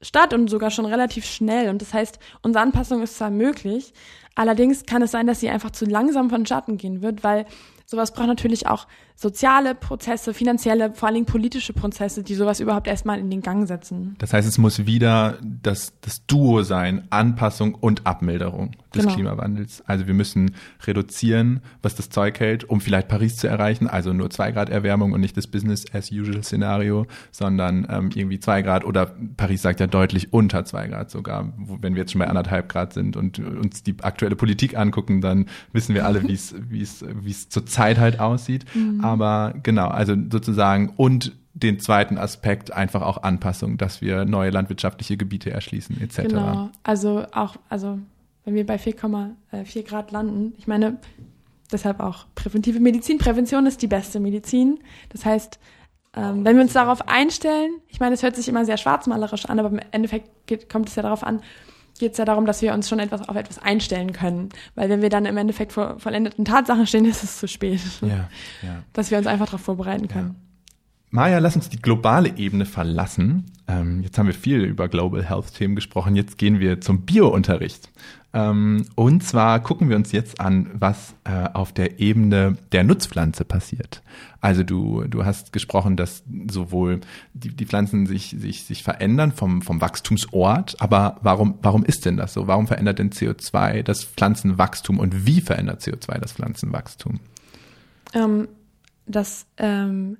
statt 0.00 0.34
und 0.34 0.48
sogar 0.48 0.70
schon 0.70 0.86
relativ 0.86 1.24
schnell. 1.26 1.68
Und 1.68 1.80
das 1.80 1.94
heißt, 1.94 2.18
unsere 2.42 2.62
Anpassung 2.64 3.02
ist 3.02 3.16
zwar 3.18 3.30
möglich, 3.30 3.92
allerdings 4.34 4.86
kann 4.86 5.02
es 5.02 5.10
sein, 5.10 5.26
dass 5.26 5.40
sie 5.40 5.50
einfach 5.50 5.70
zu 5.70 5.84
langsam 5.84 6.30
vonstatten 6.30 6.78
gehen 6.78 7.02
wird, 7.02 7.24
weil 7.24 7.46
sowas 7.86 8.12
braucht 8.12 8.28
natürlich 8.28 8.66
auch 8.66 8.86
soziale 9.14 9.74
Prozesse, 9.74 10.34
finanzielle, 10.34 10.92
vor 10.94 11.08
allen 11.08 11.14
Dingen 11.14 11.26
politische 11.26 11.72
Prozesse, 11.72 12.22
die 12.22 12.34
sowas 12.34 12.60
überhaupt 12.60 12.86
erstmal 12.86 13.18
in 13.18 13.30
den 13.30 13.40
Gang 13.40 13.66
setzen. 13.66 14.16
Das 14.18 14.32
heißt, 14.32 14.48
es 14.48 14.58
muss 14.58 14.86
wieder 14.86 15.38
das, 15.42 15.92
das 16.00 16.26
Duo 16.26 16.62
sein, 16.62 17.06
Anpassung 17.10 17.74
und 17.74 18.06
Abmilderung 18.06 18.72
des 18.94 19.02
Genau. 19.02 19.14
Klimawandels. 19.14 19.82
Also 19.86 20.06
wir 20.06 20.14
müssen 20.14 20.54
reduzieren, 20.84 21.60
was 21.82 21.94
das 21.94 22.10
Zeug 22.10 22.38
hält, 22.40 22.64
um 22.64 22.80
vielleicht 22.80 23.08
Paris 23.08 23.36
zu 23.36 23.48
erreichen, 23.48 23.86
also 23.86 24.12
nur 24.12 24.30
zwei 24.30 24.52
Grad 24.52 24.68
Erwärmung 24.70 25.12
und 25.12 25.20
nicht 25.20 25.36
das 25.36 25.46
Business 25.46 25.84
as 25.92 26.10
usual 26.10 26.42
Szenario, 26.42 27.06
sondern 27.30 27.86
ähm, 27.90 28.10
irgendwie 28.14 28.38
zwei 28.38 28.62
Grad 28.62 28.84
oder 28.84 29.14
Paris 29.36 29.62
sagt 29.62 29.80
ja 29.80 29.86
deutlich 29.86 30.32
unter 30.32 30.64
zwei 30.64 30.88
Grad 30.88 31.10
sogar. 31.10 31.52
Wo, 31.56 31.78
wenn 31.80 31.94
wir 31.94 32.02
jetzt 32.02 32.12
schon 32.12 32.18
bei 32.18 32.28
anderthalb 32.28 32.68
Grad 32.68 32.92
sind 32.92 33.16
und 33.16 33.38
uns 33.38 33.82
die 33.82 33.96
aktuelle 34.02 34.36
Politik 34.36 34.76
angucken, 34.76 35.20
dann 35.20 35.46
wissen 35.72 35.94
wir 35.94 36.06
alle, 36.06 36.22
wie 36.28 36.34
es 36.34 36.54
wie 36.68 36.82
es 36.82 37.04
wie 37.22 37.30
es 37.30 37.48
zurzeit 37.48 37.98
halt 37.98 38.20
aussieht. 38.20 38.64
Aber 39.04 39.54
genau, 39.62 39.88
also 39.88 40.14
sozusagen 40.30 40.92
und 40.96 41.32
den 41.54 41.78
zweiten 41.80 42.18
Aspekt 42.18 42.72
einfach 42.72 43.02
auch 43.02 43.22
Anpassung, 43.22 43.76
dass 43.76 44.00
wir 44.00 44.24
neue 44.24 44.50
landwirtschaftliche 44.50 45.16
Gebiete 45.16 45.50
erschließen 45.50 46.00
etc. 46.00 46.22
Genau. 46.22 46.70
Also 46.82 47.26
auch, 47.32 47.56
also 47.68 47.98
wenn 48.44 48.54
wir 48.54 48.66
bei 48.66 48.76
4,4 48.76 49.82
Grad 49.84 50.10
landen, 50.12 50.54
ich 50.56 50.66
meine, 50.66 50.98
deshalb 51.70 52.00
auch 52.00 52.26
präventive 52.34 52.80
Medizin. 52.80 53.18
Prävention 53.18 53.66
ist 53.66 53.82
die 53.82 53.86
beste 53.86 54.20
Medizin. 54.20 54.80
Das 55.10 55.24
heißt, 55.24 55.58
ähm, 56.14 56.44
wenn 56.44 56.56
wir 56.56 56.62
uns 56.62 56.72
darauf 56.72 57.08
einstellen, 57.08 57.70
ich 57.88 58.00
meine, 58.00 58.14
es 58.14 58.22
hört 58.22 58.36
sich 58.36 58.48
immer 58.48 58.64
sehr 58.64 58.76
schwarzmalerisch 58.76 59.46
an, 59.46 59.58
aber 59.58 59.70
im 59.70 59.80
Endeffekt 59.90 60.46
geht, 60.46 60.68
kommt 60.68 60.88
es 60.88 60.94
ja 60.94 61.02
darauf 61.02 61.22
an, 61.22 61.40
geht 61.98 62.12
es 62.12 62.18
ja 62.18 62.24
darum, 62.24 62.46
dass 62.46 62.62
wir 62.62 62.74
uns 62.74 62.88
schon 62.88 62.98
etwas 62.98 63.28
auf 63.28 63.36
etwas 63.36 63.58
einstellen 63.58 64.12
können. 64.12 64.48
Weil 64.74 64.88
wenn 64.88 65.02
wir 65.02 65.08
dann 65.08 65.26
im 65.26 65.36
Endeffekt 65.36 65.72
vor 65.72 65.98
vollendeten 65.98 66.44
Tatsachen 66.44 66.86
stehen, 66.86 67.04
ist 67.06 67.22
es 67.22 67.38
zu 67.38 67.48
spät. 67.48 67.80
Ja, 68.00 68.28
ja. 68.62 68.82
Dass 68.92 69.10
wir 69.10 69.18
uns 69.18 69.26
einfach 69.26 69.46
darauf 69.46 69.60
vorbereiten 69.60 70.08
können. 70.08 70.36
Maja, 71.14 71.40
lass 71.40 71.56
uns 71.56 71.68
die 71.68 71.80
globale 71.80 72.38
Ebene 72.38 72.64
verlassen. 72.64 73.44
Ähm, 73.68 74.02
jetzt 74.02 74.16
haben 74.16 74.28
wir 74.28 74.34
viel 74.34 74.62
über 74.62 74.88
Global 74.88 75.22
Health 75.22 75.52
Themen 75.52 75.74
gesprochen. 75.74 76.16
Jetzt 76.16 76.38
gehen 76.38 76.58
wir 76.58 76.80
zum 76.80 77.02
Biounterricht. 77.02 77.90
Ähm, 78.32 78.86
und 78.94 79.22
zwar 79.22 79.60
gucken 79.60 79.90
wir 79.90 79.96
uns 79.96 80.10
jetzt 80.12 80.40
an, 80.40 80.70
was 80.72 81.14
äh, 81.24 81.50
auf 81.52 81.74
der 81.74 82.00
Ebene 82.00 82.56
der 82.72 82.84
Nutzpflanze 82.84 83.44
passiert. 83.44 84.00
Also 84.40 84.62
du, 84.62 85.04
du 85.04 85.26
hast 85.26 85.52
gesprochen, 85.52 85.98
dass 85.98 86.24
sowohl 86.50 87.02
die, 87.34 87.54
die 87.54 87.66
Pflanzen 87.66 88.06
sich, 88.06 88.34
sich, 88.38 88.64
sich 88.64 88.82
verändern 88.82 89.32
vom, 89.32 89.60
vom 89.60 89.82
Wachstumsort, 89.82 90.80
aber 90.80 91.18
warum, 91.20 91.58
warum 91.60 91.84
ist 91.84 92.06
denn 92.06 92.16
das 92.16 92.32
so? 92.32 92.46
Warum 92.46 92.66
verändert 92.66 92.98
denn 92.98 93.10
CO2 93.10 93.82
das 93.82 94.02
Pflanzenwachstum 94.02 94.98
und 94.98 95.26
wie 95.26 95.42
verändert 95.42 95.82
CO2 95.82 96.18
das 96.20 96.32
Pflanzenwachstum? 96.32 97.20
Ähm, 98.14 98.48
das 99.06 99.44
ähm, 99.58 100.16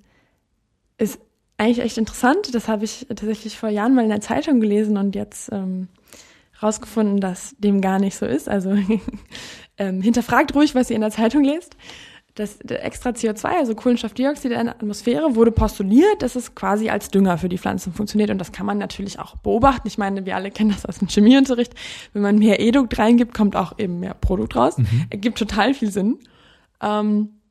ist 0.98 1.18
eigentlich 1.58 1.84
echt 1.84 1.98
interessant. 1.98 2.54
Das 2.54 2.68
habe 2.68 2.84
ich 2.84 3.06
tatsächlich 3.08 3.56
vor 3.56 3.68
Jahren 3.68 3.94
mal 3.94 4.02
in 4.02 4.10
der 4.10 4.20
Zeitung 4.20 4.60
gelesen 4.60 4.96
und 4.96 5.14
jetzt 5.14 5.50
ähm, 5.52 5.88
rausgefunden, 6.62 7.20
dass 7.20 7.54
dem 7.58 7.80
gar 7.80 7.98
nicht 7.98 8.16
so 8.16 8.26
ist. 8.26 8.48
Also 8.48 8.76
ähm, 9.78 10.02
hinterfragt 10.02 10.54
ruhig, 10.54 10.74
was 10.74 10.90
ihr 10.90 10.96
in 10.96 11.02
der 11.02 11.10
Zeitung 11.10 11.44
lest. 11.44 11.76
Das 12.34 12.60
extra 12.62 13.10
CO2, 13.10 13.44
also 13.44 13.74
Kohlenstoffdioxid 13.74 14.52
in 14.52 14.64
der 14.64 14.74
Atmosphäre, 14.74 15.34
wurde 15.36 15.52
postuliert, 15.52 16.22
dass 16.22 16.34
es 16.34 16.54
quasi 16.54 16.88
als 16.88 17.10
Dünger 17.10 17.36
für 17.36 17.50
die 17.50 17.58
Pflanzen 17.58 17.92
funktioniert. 17.92 18.30
Und 18.30 18.38
das 18.38 18.52
kann 18.52 18.64
man 18.64 18.78
natürlich 18.78 19.18
auch 19.18 19.36
beobachten. 19.36 19.86
Ich 19.86 19.98
meine, 19.98 20.24
wir 20.24 20.34
alle 20.34 20.50
kennen 20.50 20.70
das 20.70 20.86
aus 20.86 20.98
dem 20.98 21.08
Chemieunterricht. 21.08 21.74
Wenn 22.14 22.22
man 22.22 22.38
mehr 22.38 22.58
Edukt 22.58 22.98
reingibt, 22.98 23.34
kommt 23.34 23.54
auch 23.54 23.78
eben 23.78 24.00
mehr 24.00 24.14
Produkt 24.14 24.56
raus. 24.56 24.76
Ergibt 25.10 25.38
total 25.38 25.74
viel 25.74 25.90
Sinn. 25.90 26.20
Ähm, 26.80 27.41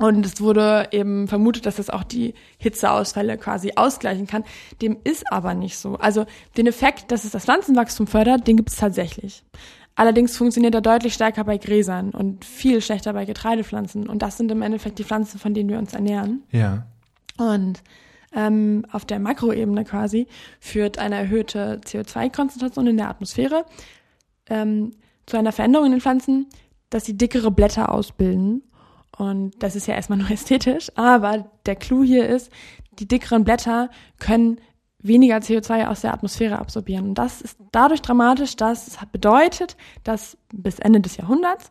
und 0.00 0.26
es 0.26 0.40
wurde 0.40 0.88
eben 0.90 1.28
vermutet, 1.28 1.66
dass 1.66 1.78
es 1.78 1.88
auch 1.88 2.02
die 2.02 2.34
Hitzeausfälle 2.58 3.38
quasi 3.38 3.72
ausgleichen 3.76 4.26
kann. 4.26 4.42
Dem 4.82 4.96
ist 5.04 5.30
aber 5.32 5.54
nicht 5.54 5.78
so. 5.78 5.96
Also 5.96 6.26
den 6.56 6.66
Effekt, 6.66 7.12
dass 7.12 7.24
es 7.24 7.30
das 7.30 7.44
Pflanzenwachstum 7.44 8.08
fördert, 8.08 8.48
den 8.48 8.56
gibt 8.56 8.70
es 8.70 8.76
tatsächlich. 8.76 9.44
Allerdings 9.94 10.36
funktioniert 10.36 10.74
er 10.74 10.80
deutlich 10.80 11.14
stärker 11.14 11.44
bei 11.44 11.58
Gräsern 11.58 12.10
und 12.10 12.44
viel 12.44 12.80
schlechter 12.80 13.12
bei 13.12 13.24
Getreidepflanzen. 13.24 14.08
Und 14.08 14.22
das 14.22 14.36
sind 14.36 14.50
im 14.50 14.62
Endeffekt 14.62 14.98
die 14.98 15.04
Pflanzen, 15.04 15.38
von 15.38 15.54
denen 15.54 15.70
wir 15.70 15.78
uns 15.78 15.94
ernähren. 15.94 16.42
Ja. 16.50 16.86
Und 17.38 17.80
ähm, 18.34 18.84
auf 18.90 19.04
der 19.04 19.20
Makroebene 19.20 19.84
quasi 19.84 20.26
führt 20.58 20.98
eine 20.98 21.14
erhöhte 21.14 21.80
CO2-Konzentration 21.84 22.88
in 22.88 22.96
der 22.96 23.08
Atmosphäre 23.08 23.64
ähm, 24.50 24.90
zu 25.26 25.36
einer 25.36 25.52
Veränderung 25.52 25.86
in 25.86 25.92
den 25.92 26.00
Pflanzen, 26.00 26.48
dass 26.90 27.04
sie 27.04 27.16
dickere 27.16 27.52
Blätter 27.52 27.92
ausbilden. 27.92 28.62
Und 29.16 29.54
das 29.62 29.76
ist 29.76 29.86
ja 29.86 29.94
erstmal 29.94 30.18
nur 30.20 30.30
ästhetisch, 30.30 30.90
aber 30.96 31.50
der 31.66 31.76
Clou 31.76 32.02
hier 32.02 32.28
ist, 32.28 32.50
die 32.98 33.08
dickeren 33.08 33.44
Blätter 33.44 33.90
können 34.18 34.60
weniger 34.98 35.36
CO2 35.36 35.86
aus 35.86 36.00
der 36.00 36.14
Atmosphäre 36.14 36.58
absorbieren. 36.58 37.08
Und 37.08 37.14
das 37.16 37.42
ist 37.42 37.58
dadurch 37.72 38.00
dramatisch, 38.00 38.56
dass 38.56 38.88
es 38.88 38.96
bedeutet, 39.12 39.76
dass 40.02 40.38
bis 40.52 40.78
Ende 40.78 41.00
des 41.00 41.16
Jahrhunderts 41.16 41.70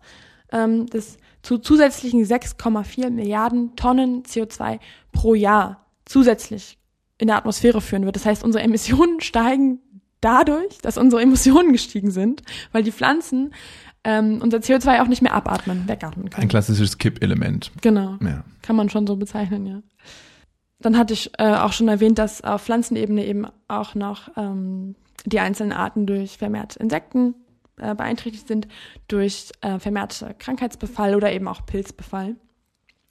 ähm, 0.51 0.85
das 0.87 1.17
zu 1.41 1.57
zusätzlichen 1.57 2.23
6,4 2.23 3.09
Milliarden 3.09 3.75
Tonnen 3.75 4.23
CO2 4.23 4.79
pro 5.11 5.33
Jahr 5.33 5.87
zusätzlich 6.05 6.77
in 7.17 7.27
der 7.27 7.37
Atmosphäre 7.37 7.81
führen 7.81 8.05
wird. 8.05 8.15
Das 8.15 8.25
heißt, 8.25 8.43
unsere 8.43 8.63
Emissionen 8.63 9.19
steigen 9.19 9.79
dadurch, 10.21 10.77
dass 10.79 10.97
unsere 10.97 11.21
Emissionen 11.21 11.71
gestiegen 11.71 12.11
sind, 12.11 12.43
weil 12.71 12.83
die 12.83 12.91
Pflanzen 12.91 13.53
ähm, 14.03 14.39
unser 14.41 14.57
CO2 14.57 15.01
auch 15.01 15.07
nicht 15.07 15.21
mehr 15.21 15.33
abatmen, 15.33 15.87
wegatmen 15.87 16.25
Ein 16.25 16.29
können. 16.29 16.47
klassisches 16.49 16.97
Kippelement. 16.97 17.71
Genau. 17.81 18.17
Ja. 18.21 18.43
Kann 18.61 18.75
man 18.75 18.89
schon 18.89 19.07
so 19.07 19.15
bezeichnen, 19.15 19.65
ja. 19.65 19.81
Dann 20.79 20.97
hatte 20.97 21.13
ich 21.13 21.31
äh, 21.37 21.55
auch 21.55 21.71
schon 21.71 21.87
erwähnt, 21.87 22.19
dass 22.19 22.43
auf 22.43 22.63
Pflanzenebene 22.63 23.25
eben 23.25 23.47
auch 23.69 23.95
noch 23.95 24.29
ähm, 24.35 24.95
die 25.25 25.39
einzelnen 25.39 25.71
Arten 25.71 26.05
durch 26.05 26.37
vermehrt 26.37 26.75
Insekten 26.75 27.35
äh, 27.77 27.95
beeinträchtigt 27.95 28.47
sind, 28.47 28.67
durch 29.07 29.51
äh, 29.61 29.79
vermehrt 29.79 30.25
Krankheitsbefall 30.39 31.15
oder 31.15 31.31
eben 31.31 31.47
auch 31.47 31.65
Pilzbefall. 31.65 32.35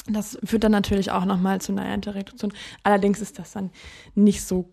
Das 0.07 0.39
führt 0.45 0.65
dann 0.65 0.73
natürlich 0.73 1.11
auch 1.11 1.25
nochmal 1.25 1.61
zu 1.61 1.73
einer 1.73 1.87
Erntereduktion. 1.87 2.53
Allerdings 2.83 3.21
ist 3.21 3.39
das 3.39 3.53
dann 3.53 3.71
nicht 4.15 4.45
so 4.45 4.71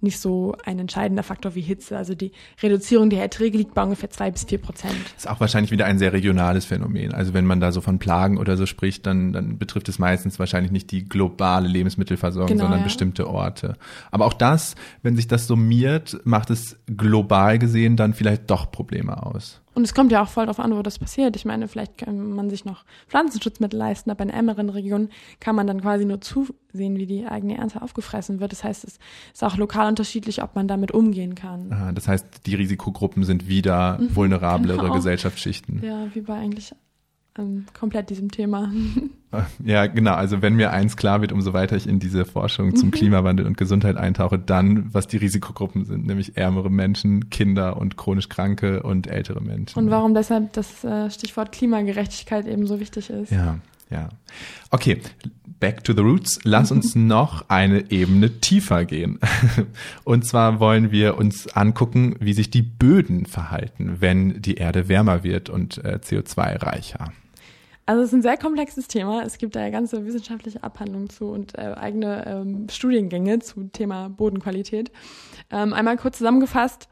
nicht 0.00 0.18
so 0.18 0.54
ein 0.64 0.78
entscheidender 0.78 1.22
Faktor 1.22 1.54
wie 1.54 1.60
Hitze. 1.60 1.96
Also 1.96 2.14
die 2.14 2.32
Reduzierung 2.62 3.10
der 3.10 3.20
Erträge 3.20 3.58
liegt 3.58 3.74
bei 3.74 3.82
ungefähr 3.82 4.10
zwei 4.10 4.30
bis 4.30 4.44
vier 4.44 4.58
Prozent. 4.58 4.94
Ist 5.16 5.28
auch 5.28 5.40
wahrscheinlich 5.40 5.70
wieder 5.70 5.86
ein 5.86 5.98
sehr 5.98 6.12
regionales 6.12 6.64
Phänomen. 6.64 7.12
Also 7.12 7.34
wenn 7.34 7.46
man 7.46 7.60
da 7.60 7.72
so 7.72 7.80
von 7.80 7.98
Plagen 7.98 8.38
oder 8.38 8.56
so 8.56 8.66
spricht, 8.66 9.06
dann, 9.06 9.32
dann 9.32 9.58
betrifft 9.58 9.88
es 9.88 9.98
meistens 9.98 10.38
wahrscheinlich 10.38 10.72
nicht 10.72 10.90
die 10.90 11.08
globale 11.08 11.68
Lebensmittelversorgung, 11.68 12.48
Genau, 12.48 12.64
sondern 12.64 12.80
ja. 12.80 12.84
bestimmte 12.84 13.28
Orte. 13.28 13.76
Aber 14.10 14.26
auch 14.26 14.34
das, 14.34 14.74
wenn 15.02 15.16
sich 15.16 15.26
das 15.26 15.46
summiert, 15.46 16.20
macht 16.24 16.50
es 16.50 16.76
global 16.86 17.58
gesehen 17.58 17.96
dann 17.96 18.14
vielleicht 18.14 18.50
doch 18.50 18.70
Probleme 18.70 19.24
aus. 19.24 19.60
Und 19.78 19.84
es 19.84 19.94
kommt 19.94 20.10
ja 20.10 20.24
auch 20.24 20.28
voll 20.28 20.44
darauf 20.46 20.58
an, 20.58 20.74
wo 20.74 20.82
das 20.82 20.98
passiert. 20.98 21.36
Ich 21.36 21.44
meine, 21.44 21.68
vielleicht 21.68 21.98
kann 21.98 22.32
man 22.32 22.50
sich 22.50 22.64
noch 22.64 22.84
Pflanzenschutzmittel 23.06 23.78
leisten, 23.78 24.10
aber 24.10 24.24
in 24.24 24.30
ärmeren 24.30 24.70
Regionen 24.70 25.08
kann 25.38 25.54
man 25.54 25.68
dann 25.68 25.82
quasi 25.82 26.04
nur 26.04 26.20
zusehen, 26.20 26.96
wie 26.96 27.06
die 27.06 27.26
eigene 27.26 27.58
Ernte 27.58 27.80
aufgefressen 27.80 28.40
wird. 28.40 28.50
Das 28.50 28.64
heißt, 28.64 28.82
es 28.82 28.98
ist 29.32 29.44
auch 29.44 29.56
lokal 29.56 29.86
unterschiedlich, 29.86 30.42
ob 30.42 30.56
man 30.56 30.66
damit 30.66 30.90
umgehen 30.90 31.36
kann. 31.36 31.70
Ah, 31.72 31.92
das 31.92 32.08
heißt, 32.08 32.44
die 32.46 32.56
Risikogruppen 32.56 33.22
sind 33.22 33.46
wieder 33.46 33.98
mhm, 34.00 34.16
vulnerablere 34.16 34.78
genau. 34.78 34.94
Gesellschaftsschichten. 34.94 35.80
Ja, 35.84 36.08
wie 36.12 36.22
bei 36.22 36.34
eigentlich 36.34 36.74
ähm, 37.38 37.66
komplett 37.78 38.10
diesem 38.10 38.30
Thema. 38.30 38.70
Ja, 39.62 39.86
genau. 39.86 40.14
Also 40.14 40.40
wenn 40.40 40.54
mir 40.54 40.70
eins 40.70 40.96
klar 40.96 41.20
wird, 41.20 41.32
umso 41.32 41.52
weiter 41.52 41.76
ich 41.76 41.86
in 41.86 41.98
diese 41.98 42.24
Forschung 42.24 42.74
zum 42.76 42.88
mhm. 42.88 42.92
Klimawandel 42.92 43.46
und 43.46 43.58
Gesundheit 43.58 43.98
eintauche, 43.98 44.38
dann, 44.38 44.94
was 44.94 45.06
die 45.06 45.18
Risikogruppen 45.18 45.84
sind, 45.84 46.06
nämlich 46.06 46.38
ärmere 46.38 46.70
Menschen, 46.70 47.28
Kinder 47.28 47.76
und 47.76 47.98
chronisch 47.98 48.30
Kranke 48.30 48.82
und 48.82 49.06
ältere 49.06 49.42
Menschen. 49.42 49.78
Und 49.78 49.90
warum 49.90 50.14
deshalb 50.14 50.54
das 50.54 50.82
äh, 50.82 51.10
Stichwort 51.10 51.52
Klimagerechtigkeit 51.52 52.46
eben 52.46 52.66
so 52.66 52.80
wichtig 52.80 53.10
ist. 53.10 53.30
Ja, 53.30 53.58
ja. 53.90 54.08
Okay, 54.70 55.02
back 55.60 55.84
to 55.84 55.92
the 55.92 56.00
roots. 56.00 56.40
Lass 56.44 56.70
uns 56.70 56.94
noch 56.94 57.48
eine 57.48 57.90
Ebene 57.90 58.40
tiefer 58.40 58.84
gehen. 58.84 59.18
Und 60.04 60.26
zwar 60.26 60.60
wollen 60.60 60.90
wir 60.90 61.18
uns 61.18 61.48
angucken, 61.48 62.16
wie 62.20 62.32
sich 62.32 62.50
die 62.50 62.62
Böden 62.62 63.26
verhalten, 63.26 63.96
wenn 64.00 64.40
die 64.40 64.54
Erde 64.54 64.88
wärmer 64.88 65.22
wird 65.22 65.50
und 65.50 65.84
äh, 65.84 65.98
CO2 66.02 66.62
reicher. 66.62 67.12
Also 67.88 68.02
es 68.02 68.08
ist 68.08 68.16
ein 68.16 68.22
sehr 68.22 68.36
komplexes 68.36 68.86
Thema. 68.86 69.22
Es 69.22 69.38
gibt 69.38 69.56
da 69.56 69.60
ja 69.60 69.70
ganze 69.70 70.04
wissenschaftliche 70.04 70.62
Abhandlungen 70.62 71.08
zu 71.08 71.30
und 71.30 71.56
äh, 71.56 71.72
eigene 71.74 72.26
ähm, 72.26 72.66
Studiengänge 72.68 73.38
zu 73.38 73.64
Thema 73.72 74.10
Bodenqualität. 74.10 74.92
Ähm, 75.50 75.72
einmal 75.72 75.96
kurz 75.96 76.18
zusammengefasst. 76.18 76.90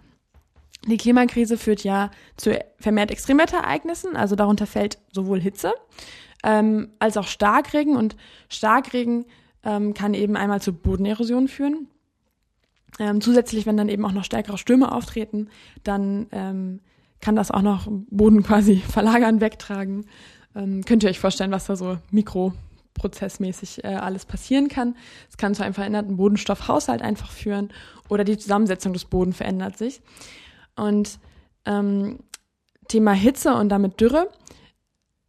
Die 0.87 0.97
Klimakrise 0.97 1.59
führt 1.59 1.85
ja 1.85 2.11
zu 2.39 2.59
vermehrt 2.79 3.11
Extremwetterereignissen, 3.11 4.17
also 4.17 4.37
darunter 4.37 4.67
fällt 4.67 4.97
sowohl 5.13 5.39
Hitze 5.39 5.75
ähm, 6.43 6.89
als 6.99 7.19
auch 7.19 7.27
Starkregen. 7.27 7.95
Und 7.95 8.17
Starkregen 8.49 9.27
ähm, 9.65 9.93
kann 9.93 10.15
eben 10.15 10.35
einmal 10.35 10.63
zu 10.63 10.73
Bodenerosion 10.73 11.49
führen. 11.49 11.89
Ähm, 12.99 13.21
zusätzlich, 13.21 13.67
wenn 13.67 13.77
dann 13.77 13.91
eben 13.91 14.07
auch 14.07 14.13
noch 14.13 14.25
stärkere 14.25 14.57
Stürme 14.57 14.91
auftreten, 14.93 15.51
dann 15.85 16.29
ähm, 16.33 16.81
kann 17.21 17.37
das 17.37 17.51
auch 17.51 17.61
noch 17.61 17.87
Boden 17.91 18.43
quasi 18.43 18.77
verlagern, 18.89 19.43
wegtragen. 19.43 20.07
Ähm, 20.57 20.85
könnt 20.85 21.03
ihr 21.03 21.11
euch 21.11 21.21
vorstellen, 21.21 21.53
was 21.53 21.67
da 21.67 21.77
so 21.77 21.99
mikroprozessmäßig 22.11 23.85
äh, 23.85 23.89
alles 23.89 24.25
passieren 24.25 24.69
kann. 24.69 24.97
Es 25.29 25.37
kann 25.37 25.55
zu 25.55 25.63
einem 25.63 25.75
veränderten 25.75 26.17
Bodenstoffhaushalt 26.17 27.03
einfach 27.03 27.31
führen 27.31 27.71
oder 28.09 28.25
die 28.25 28.39
Zusammensetzung 28.39 28.93
des 28.93 29.05
Bodens 29.05 29.37
verändert 29.37 29.77
sich. 29.77 30.01
Und 30.75 31.19
ähm, 31.67 32.21
Thema 32.89 33.13
Hitze 33.13 33.55
und 33.55 33.69
damit 33.69 34.01
Dürre. 34.01 34.31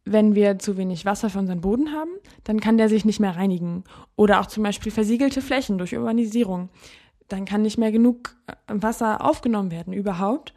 Wenn 0.04 0.34
wir 0.34 0.58
zu 0.58 0.78
wenig 0.78 1.04
Wasser 1.04 1.28
für 1.28 1.38
unseren 1.38 1.60
Boden 1.60 1.92
haben, 1.92 2.10
dann 2.44 2.60
kann 2.60 2.78
der 2.78 2.88
sich 2.88 3.04
nicht 3.04 3.20
mehr 3.20 3.36
reinigen. 3.36 3.84
Oder 4.16 4.40
auch 4.40 4.46
zum 4.46 4.62
Beispiel 4.62 4.90
versiegelte 4.90 5.42
Flächen 5.42 5.76
durch 5.76 5.94
Urbanisierung. 5.94 6.70
Dann 7.28 7.44
kann 7.44 7.60
nicht 7.60 7.76
mehr 7.76 7.92
genug 7.92 8.34
äh, 8.46 8.54
Wasser 8.68 9.22
aufgenommen 9.22 9.70
werden 9.70 9.92
überhaupt. 9.92 10.54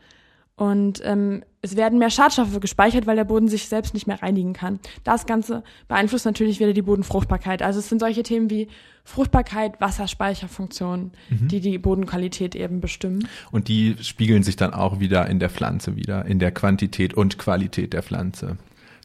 Und 0.62 1.01
ähm, 1.06 1.41
es 1.63 1.75
werden 1.75 1.98
mehr 1.98 2.12
Schadstoffe 2.12 2.60
gespeichert, 2.60 3.08
weil 3.08 3.15
der 3.15 3.24
Boden 3.24 3.48
sich 3.48 3.68
selbst 3.68 3.96
nicht 3.96 4.06
mehr 4.06 4.22
reinigen 4.22 4.53
kann. 4.53 4.80
Das 5.03 5.25
Ganze 5.25 5.63
beeinflusst 5.88 6.27
natürlich 6.27 6.60
wieder 6.60 6.74
die 6.74 6.84
Bodenfruchtbarkeit. 6.84 7.63
Also 7.63 7.80
es 7.80 7.89
sind 7.89 7.98
solche 7.98 8.22
Themen 8.22 8.51
wie 8.51 8.68
Fruchtbarkeit, 9.03 9.82
Wasserspeicherfunktion, 9.82 11.13
mhm. 11.32 11.48
die 11.48 11.62
die 11.62 11.80
Bodenqualität 11.80 12.53
eben 12.53 12.80
bestimmen. 12.80 13.27
Und 13.50 13.70
die 13.70 13.96
spiegeln 14.01 14.44
sich 14.44 14.56
dann 14.56 14.72
auch 14.72 15.00
wieder 15.00 15.25
in 15.25 15.39
der 15.39 15.50
Pflanze 15.50 15.96
wieder, 15.96 16.25
in 16.25 16.38
der 16.38 16.51
Quantität 16.51 17.15
und 17.15 17.39
Qualität 17.39 17.94
der 17.94 18.03
Pflanze, 18.03 18.60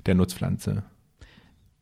der 0.05 0.15
Nutzpflanze. 0.15 0.83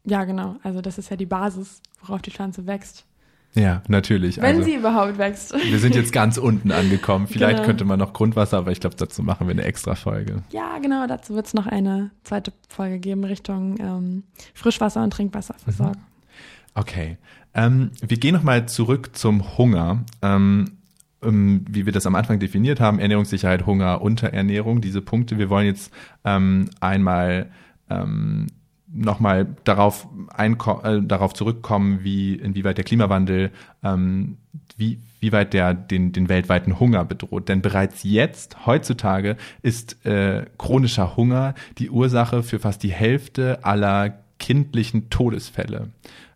Ja, 0.04 0.22
genau. 0.22 0.54
Also 0.62 0.82
das 0.82 0.98
ist 0.98 1.10
ja 1.10 1.16
die 1.16 1.26
Basis, 1.26 1.82
worauf 2.00 2.22
die 2.22 2.30
Pflanze 2.30 2.68
wächst. 2.68 3.06
Ja, 3.56 3.82
natürlich. 3.86 4.38
Wenn 4.38 4.56
also, 4.56 4.62
sie 4.62 4.74
überhaupt 4.74 5.18
wächst. 5.18 5.54
Wir 5.54 5.78
sind 5.78 5.94
jetzt 5.94 6.12
ganz 6.12 6.38
unten 6.38 6.72
angekommen. 6.72 7.28
Vielleicht 7.28 7.56
genau. 7.56 7.66
könnte 7.66 7.84
man 7.84 7.98
noch 7.98 8.12
Grundwasser, 8.12 8.58
aber 8.58 8.72
ich 8.72 8.80
glaube, 8.80 8.96
dazu 8.96 9.22
machen 9.22 9.46
wir 9.46 9.52
eine 9.52 9.62
extra 9.62 9.94
Folge. 9.94 10.42
Ja, 10.50 10.78
genau. 10.78 11.06
Dazu 11.06 11.34
wird 11.34 11.46
es 11.46 11.54
noch 11.54 11.66
eine 11.66 12.10
zweite 12.24 12.52
Folge 12.68 12.98
geben 12.98 13.24
Richtung 13.24 13.78
ähm, 13.78 14.22
Frischwasser 14.54 15.04
und 15.04 15.12
Trinkwasserversorgung. 15.12 15.94
Mhm. 15.94 16.74
Okay. 16.74 17.16
Ähm, 17.54 17.92
wir 18.00 18.16
gehen 18.16 18.34
nochmal 18.34 18.66
zurück 18.66 19.16
zum 19.16 19.56
Hunger. 19.56 20.04
Ähm, 20.20 20.78
ähm, 21.22 21.64
wie 21.68 21.86
wir 21.86 21.92
das 21.92 22.06
am 22.06 22.16
Anfang 22.16 22.38
definiert 22.40 22.80
haben, 22.80 22.98
Ernährungssicherheit, 22.98 23.66
Hunger, 23.66 24.02
Unterernährung, 24.02 24.80
diese 24.80 25.00
Punkte. 25.00 25.38
Wir 25.38 25.48
wollen 25.48 25.66
jetzt 25.66 25.92
ähm, 26.24 26.68
einmal 26.80 27.50
ähm, 27.88 28.48
nochmal 28.94 29.56
darauf, 29.64 30.06
äh, 30.38 31.00
darauf 31.02 31.34
zurückkommen, 31.34 32.00
wie 32.02 32.34
inwieweit 32.36 32.78
der 32.78 32.84
Klimawandel, 32.84 33.50
ähm, 33.82 34.38
wie, 34.76 35.00
wie 35.20 35.32
weit 35.32 35.52
der 35.52 35.74
den, 35.74 36.12
den 36.12 36.28
weltweiten 36.28 36.78
Hunger 36.78 37.04
bedroht. 37.04 37.48
Denn 37.48 37.60
bereits 37.60 38.02
jetzt, 38.04 38.66
heutzutage, 38.66 39.36
ist 39.62 40.04
äh, 40.06 40.46
chronischer 40.58 41.16
Hunger 41.16 41.54
die 41.78 41.90
Ursache 41.90 42.42
für 42.42 42.58
fast 42.58 42.82
die 42.82 42.92
Hälfte 42.92 43.64
aller 43.64 44.18
kindlichen 44.38 45.10
Todesfälle. 45.10 45.90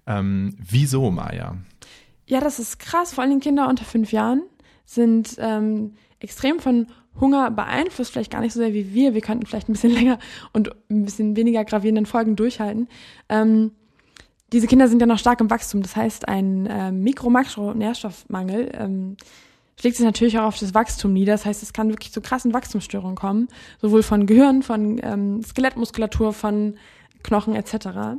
Ähm, 0.06 0.56
wieso, 0.58 1.10
Maja? 1.10 1.56
Ja, 2.26 2.40
das 2.40 2.58
ist 2.58 2.78
krass. 2.78 3.14
Vor 3.14 3.24
allem 3.24 3.40
Kinder 3.40 3.68
unter 3.68 3.84
fünf 3.84 4.12
Jahren 4.12 4.42
sind 4.84 5.36
ähm, 5.38 5.92
extrem 6.20 6.60
von 6.60 6.86
Hunger 7.20 7.50
beeinflusst, 7.50 8.12
vielleicht 8.12 8.30
gar 8.30 8.40
nicht 8.40 8.52
so 8.52 8.60
sehr 8.60 8.74
wie 8.74 8.92
wir. 8.92 9.14
Wir 9.14 9.20
könnten 9.20 9.46
vielleicht 9.46 9.68
ein 9.68 9.72
bisschen 9.72 9.92
länger 9.94 10.18
und 10.52 10.70
ein 10.90 11.04
bisschen 11.04 11.36
weniger 11.36 11.64
gravierenden 11.64 12.06
Folgen 12.06 12.36
durchhalten. 12.36 12.88
Ähm, 13.28 13.72
diese 14.52 14.66
Kinder 14.66 14.88
sind 14.88 15.00
ja 15.00 15.06
noch 15.06 15.18
stark 15.18 15.40
im 15.40 15.50
Wachstum. 15.50 15.82
Das 15.82 15.94
heißt, 15.94 16.28
ein 16.28 16.66
äh, 16.66 16.90
Mikro-Makro-Nährstoffmangel 16.90 18.70
ähm, 18.74 19.16
schlägt 19.78 19.96
sich 19.96 20.06
natürlich 20.06 20.38
auch 20.38 20.44
auf 20.46 20.58
das 20.58 20.74
Wachstum 20.74 21.12
nieder. 21.12 21.32
Das 21.32 21.44
heißt, 21.44 21.62
es 21.62 21.72
kann 21.72 21.90
wirklich 21.90 22.12
zu 22.12 22.20
krassen 22.20 22.54
Wachstumsstörungen 22.54 23.16
kommen, 23.16 23.48
sowohl 23.80 24.02
von 24.02 24.26
Gehirn, 24.26 24.62
von 24.62 24.98
ähm, 25.02 25.42
Skelettmuskulatur, 25.42 26.32
von 26.32 26.76
Knochen 27.22 27.54
etc. 27.54 28.18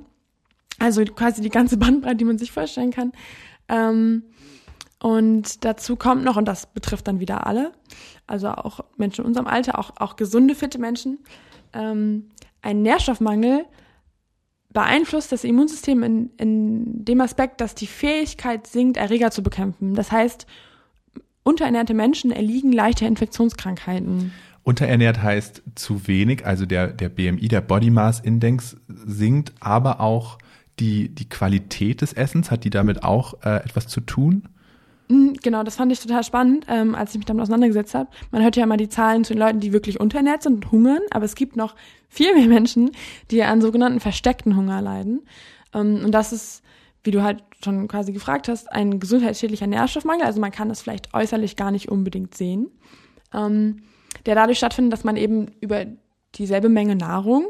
Also 0.77 1.03
quasi 1.03 1.41
die 1.41 1.49
ganze 1.49 1.77
Bandbreite, 1.77 2.17
die 2.17 2.25
man 2.25 2.37
sich 2.37 2.51
vorstellen 2.51 2.91
kann. 2.91 3.11
Ähm, 3.67 4.23
und 5.01 5.63
dazu 5.63 5.95
kommt 5.95 6.23
noch, 6.23 6.35
und 6.35 6.45
das 6.45 6.65
betrifft 6.65 7.07
dann 7.07 7.19
wieder 7.19 7.47
alle, 7.47 7.71
also 8.27 8.49
auch 8.49 8.81
Menschen 8.97 9.21
in 9.21 9.27
unserem 9.27 9.47
Alter, 9.47 9.79
auch, 9.79 9.91
auch 9.97 10.15
gesunde, 10.15 10.55
fitte 10.55 10.77
Menschen, 10.77 11.19
ähm, 11.73 12.29
ein 12.61 12.81
Nährstoffmangel 12.81 13.65
beeinflusst 14.71 15.31
das 15.31 15.43
Immunsystem 15.43 16.03
in, 16.03 16.29
in 16.37 17.05
dem 17.05 17.21
Aspekt, 17.21 17.61
dass 17.61 17.75
die 17.75 17.87
Fähigkeit 17.87 18.67
sinkt, 18.67 18.97
Erreger 18.97 19.31
zu 19.31 19.41
bekämpfen. 19.41 19.95
Das 19.95 20.11
heißt, 20.11 20.45
unterernährte 21.43 21.93
Menschen 21.93 22.31
erliegen 22.31 22.71
leichter 22.71 23.07
Infektionskrankheiten. 23.07 24.31
Unterernährt 24.63 25.23
heißt 25.23 25.63
zu 25.75 26.07
wenig, 26.07 26.45
also 26.45 26.65
der, 26.65 26.87
der 26.89 27.09
BMI, 27.09 27.47
der 27.47 27.61
Body 27.61 27.89
Mass 27.89 28.19
Index 28.19 28.77
sinkt, 28.87 29.53
aber 29.59 30.01
auch 30.01 30.37
die, 30.79 31.09
die 31.09 31.27
Qualität 31.27 32.01
des 32.01 32.13
Essens, 32.13 32.51
hat 32.51 32.63
die 32.63 32.69
damit 32.69 33.03
auch 33.03 33.41
äh, 33.43 33.63
etwas 33.63 33.87
zu 33.87 34.01
tun? 34.01 34.43
Mhm, 35.09 35.33
genau, 35.41 35.63
das 35.63 35.75
fand 35.75 35.91
ich 35.91 35.99
total 35.99 36.23
spannend, 36.23 36.65
ähm, 36.69 36.93
als 36.93 37.11
ich 37.11 37.17
mich 37.17 37.25
damit 37.25 37.41
auseinandergesetzt 37.41 37.95
habe. 37.95 38.09
Man 38.31 38.43
hört 38.43 38.55
ja 38.55 38.63
immer 38.63 38.77
die 38.77 38.89
Zahlen 38.89 39.23
zu 39.23 39.33
den 39.33 39.39
Leuten, 39.39 39.59
die 39.59 39.73
wirklich 39.73 39.99
unterernährt 39.99 40.43
sind 40.43 40.53
und 40.53 40.71
hungern, 40.71 41.01
aber 41.09 41.25
es 41.25 41.33
gibt 41.35 41.55
noch 41.55 41.75
viel 42.07 42.33
mehr 42.35 42.47
Menschen, 42.47 42.91
die 43.31 43.43
an 43.43 43.59
sogenannten 43.59 43.99
versteckten 43.99 44.55
Hunger 44.55 44.81
leiden. 44.81 45.21
Ähm, 45.73 46.03
und 46.05 46.11
das 46.11 46.31
ist, 46.31 46.63
wie 47.03 47.11
du 47.11 47.23
halt 47.23 47.43
schon 47.63 47.87
quasi 47.87 48.11
gefragt 48.13 48.47
hast, 48.47 48.71
ein 48.71 48.99
gesundheitsschädlicher 48.99 49.67
Nährstoffmangel. 49.67 50.25
Also 50.25 50.39
man 50.39 50.51
kann 50.51 50.69
das 50.69 50.81
vielleicht 50.81 51.13
äußerlich 51.13 51.55
gar 51.55 51.71
nicht 51.71 51.89
unbedingt 51.89 52.35
sehen, 52.35 52.69
ähm, 53.33 53.81
der 54.27 54.35
dadurch 54.35 54.59
stattfindet, 54.59 54.93
dass 54.93 55.03
man 55.03 55.17
eben 55.17 55.47
über 55.59 55.85
dieselbe 56.35 56.69
Menge 56.69 56.95
Nahrung 56.95 57.47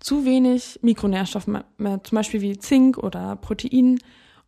zu 0.00 0.24
wenig 0.24 0.80
Mikronährstoffe, 0.82 1.44
zum 1.44 2.16
Beispiel 2.16 2.40
wie 2.40 2.58
Zink 2.58 2.96
oder 2.96 3.36
Protein 3.36 3.98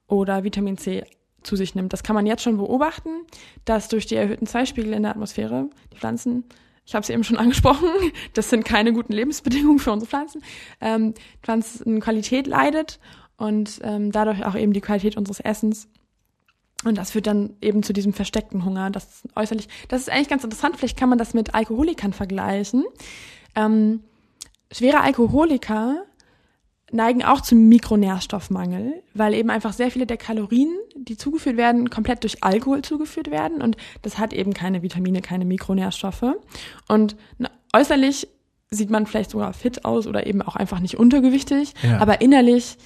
oder 0.09 0.45
Vitamin 0.45 0.79
C 0.79 1.05
zu 1.45 1.57
sich 1.57 1.75
nimmt. 1.75 1.93
Das 1.93 2.03
kann 2.03 2.15
man 2.15 2.27
jetzt 2.27 2.43
schon 2.43 2.57
beobachten, 2.57 3.11
dass 3.65 3.89
durch 3.89 4.07
die 4.07 4.17
erhöhten 4.17 4.47
Zweispiegel 4.47 4.93
in 4.93 5.03
der 5.03 5.13
Atmosphäre 5.13 5.69
die 5.93 5.97
Pflanzen, 5.97 6.45
ich 6.85 6.95
habe 6.95 7.03
es 7.03 7.11
eben 7.11 7.25
schon 7.25 7.37
angesprochen, 7.39 7.89
das 8.33 8.51
sind 8.51 8.65
keine 8.65 8.93
guten 8.93 9.13
Lebensbedingungen 9.13 9.79
für 9.79 9.93
unsere 9.93 10.09
Pflanzen, 10.09 10.43
ähm, 10.81 11.15
Pflanzenqualität 11.43 12.47
leidet 12.47 12.99
und 13.37 13.81
ähm, 13.83 14.13
dadurch 14.13 14.45
auch 14.45 14.55
eben 14.55 14.73
die 14.73 14.81
Qualität 14.81 15.17
unseres 15.17 15.41
Essens. 15.41 15.89
Und 16.85 16.99
das 16.99 17.13
führt 17.13 17.27
dann 17.27 17.57
eben 17.63 17.83
zu 17.83 17.93
diesem 17.93 18.13
versteckten 18.13 18.65
Hunger. 18.65 18.91
Das 18.91 19.05
ist 19.05 19.37
äußerlich, 19.37 19.69
das 19.89 20.03
ist 20.03 20.11
eigentlich 20.11 20.29
ganz 20.29 20.45
interessant. 20.45 20.77
Vielleicht 20.77 20.99
kann 20.99 21.09
man 21.09 21.19
das 21.19 21.33
mit 21.33 21.55
Alkoholikern 21.55 22.13
vergleichen. 22.13 22.85
Ähm, 23.55 24.01
schwere 24.71 25.01
Alkoholiker 25.01 26.05
neigen 26.95 27.25
auch 27.25 27.41
zum 27.41 27.69
Mikronährstoffmangel, 27.69 29.03
weil 29.15 29.35
eben 29.35 29.51
einfach 29.51 29.73
sehr 29.73 29.91
viele 29.91 30.07
der 30.07 30.17
Kalorien, 30.17 30.71
die 30.97 31.17
zugeführt 31.17 31.57
werden, 31.57 31.91
komplett 31.91 32.23
durch 32.23 32.43
Alkohol 32.45 32.83
zugeführt 32.83 33.31
werden 33.31 33.61
und 33.63 33.77
das 34.03 34.19
hat 34.19 34.33
eben 34.33 34.55
keine 34.55 34.83
Vitamine, 34.83 35.21
keine 35.21 35.45
Mikronährstoffe. 35.45 36.25
Und 36.89 37.17
äußerlich 37.75 38.29
sieht 38.71 38.91
man 38.91 39.07
vielleicht 39.07 39.31
sogar 39.33 39.53
fit 39.53 39.85
aus 39.85 40.07
oder 40.07 40.27
eben 40.27 40.41
auch 40.43 40.57
einfach 40.57 40.81
nicht 40.81 40.97
untergewichtig, 40.99 41.75
Ja. 41.83 41.99
aber 41.99 42.21
innerlich 42.21 42.77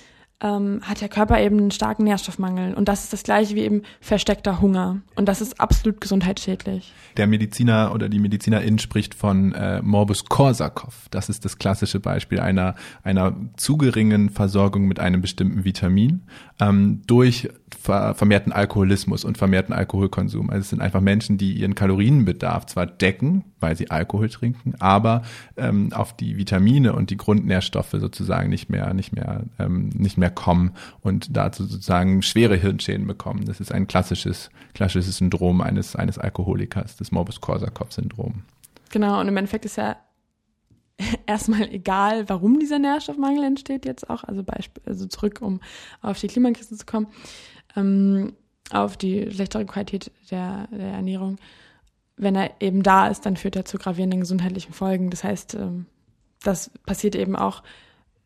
ähm, 0.40 0.80
hat 0.82 1.00
der 1.00 1.08
Körper 1.08 1.40
eben 1.40 1.58
einen 1.58 1.70
starken 1.70 2.04
Nährstoffmangel 2.04 2.74
und 2.74 2.88
das 2.88 3.04
ist 3.04 3.12
das 3.12 3.24
gleiche 3.24 3.56
wie 3.56 3.62
eben 3.62 3.82
versteckter 4.00 4.60
Hunger 4.60 5.00
und 5.16 5.26
das 5.26 5.40
ist 5.40 5.60
absolut 5.60 6.00
gesundheitsschädlich. 6.00 6.92
Der 7.16 7.26
Mediziner 7.26 7.92
oder 7.92 8.08
die 8.08 8.20
Medizinerin 8.20 8.78
spricht 8.78 9.14
von 9.14 9.52
äh, 9.52 9.82
Morbus 9.82 10.26
Korsakow. 10.26 10.94
Das 11.10 11.28
ist 11.28 11.44
das 11.44 11.58
klassische 11.58 11.98
Beispiel 11.98 12.38
einer, 12.38 12.76
einer 13.02 13.34
zu 13.56 13.76
geringen 13.76 14.30
Versorgung 14.30 14.86
mit 14.86 15.00
einem 15.00 15.20
bestimmten 15.20 15.64
Vitamin 15.64 16.22
ähm, 16.60 17.02
durch 17.06 17.48
vermehrten 17.76 18.52
Alkoholismus 18.52 19.24
und 19.24 19.38
vermehrten 19.38 19.74
Alkoholkonsum. 19.74 20.50
Also 20.50 20.60
es 20.60 20.70
sind 20.70 20.80
einfach 20.80 21.00
Menschen, 21.00 21.38
die 21.38 21.52
ihren 21.52 21.74
Kalorienbedarf 21.74 22.66
zwar 22.66 22.86
decken, 22.86 23.44
weil 23.60 23.76
sie 23.76 23.90
Alkohol 23.90 24.28
trinken, 24.28 24.74
aber 24.78 25.22
ähm, 25.56 25.92
auf 25.92 26.16
die 26.16 26.36
Vitamine 26.36 26.94
und 26.94 27.10
die 27.10 27.16
Grundnährstoffe 27.16 27.92
sozusagen 27.92 28.48
nicht 28.48 28.70
mehr, 28.70 28.92
nicht 28.94 29.12
mehr, 29.12 29.44
ähm, 29.58 29.90
nicht 29.90 30.18
mehr 30.18 30.30
kommen 30.30 30.72
und 31.00 31.36
dazu 31.36 31.64
sozusagen 31.64 32.22
schwere 32.22 32.56
Hirnschäden 32.56 33.06
bekommen. 33.06 33.44
Das 33.44 33.60
ist 33.60 33.72
ein 33.72 33.86
klassisches, 33.86 34.50
klassisches 34.74 35.18
Syndrom 35.18 35.60
eines, 35.60 35.96
eines 35.96 36.18
Alkoholikers, 36.18 36.96
das 36.96 37.12
Morbus-Korsakow-Syndrom. 37.12 38.42
Genau, 38.90 39.20
und 39.20 39.28
im 39.28 39.36
Endeffekt 39.36 39.64
ist 39.64 39.76
ja 39.76 39.96
erstmal 41.26 41.68
egal, 41.72 42.28
warum 42.28 42.58
dieser 42.58 42.78
Nährstoffmangel 42.78 43.44
entsteht 43.44 43.84
jetzt 43.84 44.08
auch, 44.10 44.24
also 44.24 44.42
Beispiel, 44.42 44.82
also 44.86 45.06
zurück, 45.06 45.40
um 45.40 45.60
auf 46.02 46.18
die 46.18 46.26
Klimakrise 46.28 46.76
zu 46.76 46.86
kommen, 46.86 47.06
ähm, 47.76 48.32
auf 48.70 48.96
die 48.96 49.30
schlechtere 49.30 49.64
Qualität 49.64 50.10
der, 50.30 50.68
der 50.70 50.88
Ernährung. 50.88 51.36
Wenn 52.16 52.34
er 52.34 52.50
eben 52.60 52.82
da 52.82 53.08
ist, 53.08 53.24
dann 53.26 53.36
führt 53.36 53.56
er 53.56 53.64
zu 53.64 53.78
gravierenden 53.78 54.20
gesundheitlichen 54.20 54.72
Folgen. 54.72 55.10
Das 55.10 55.24
heißt, 55.24 55.54
ähm, 55.54 55.86
das 56.42 56.70
passiert 56.86 57.14
eben 57.14 57.36
auch, 57.36 57.62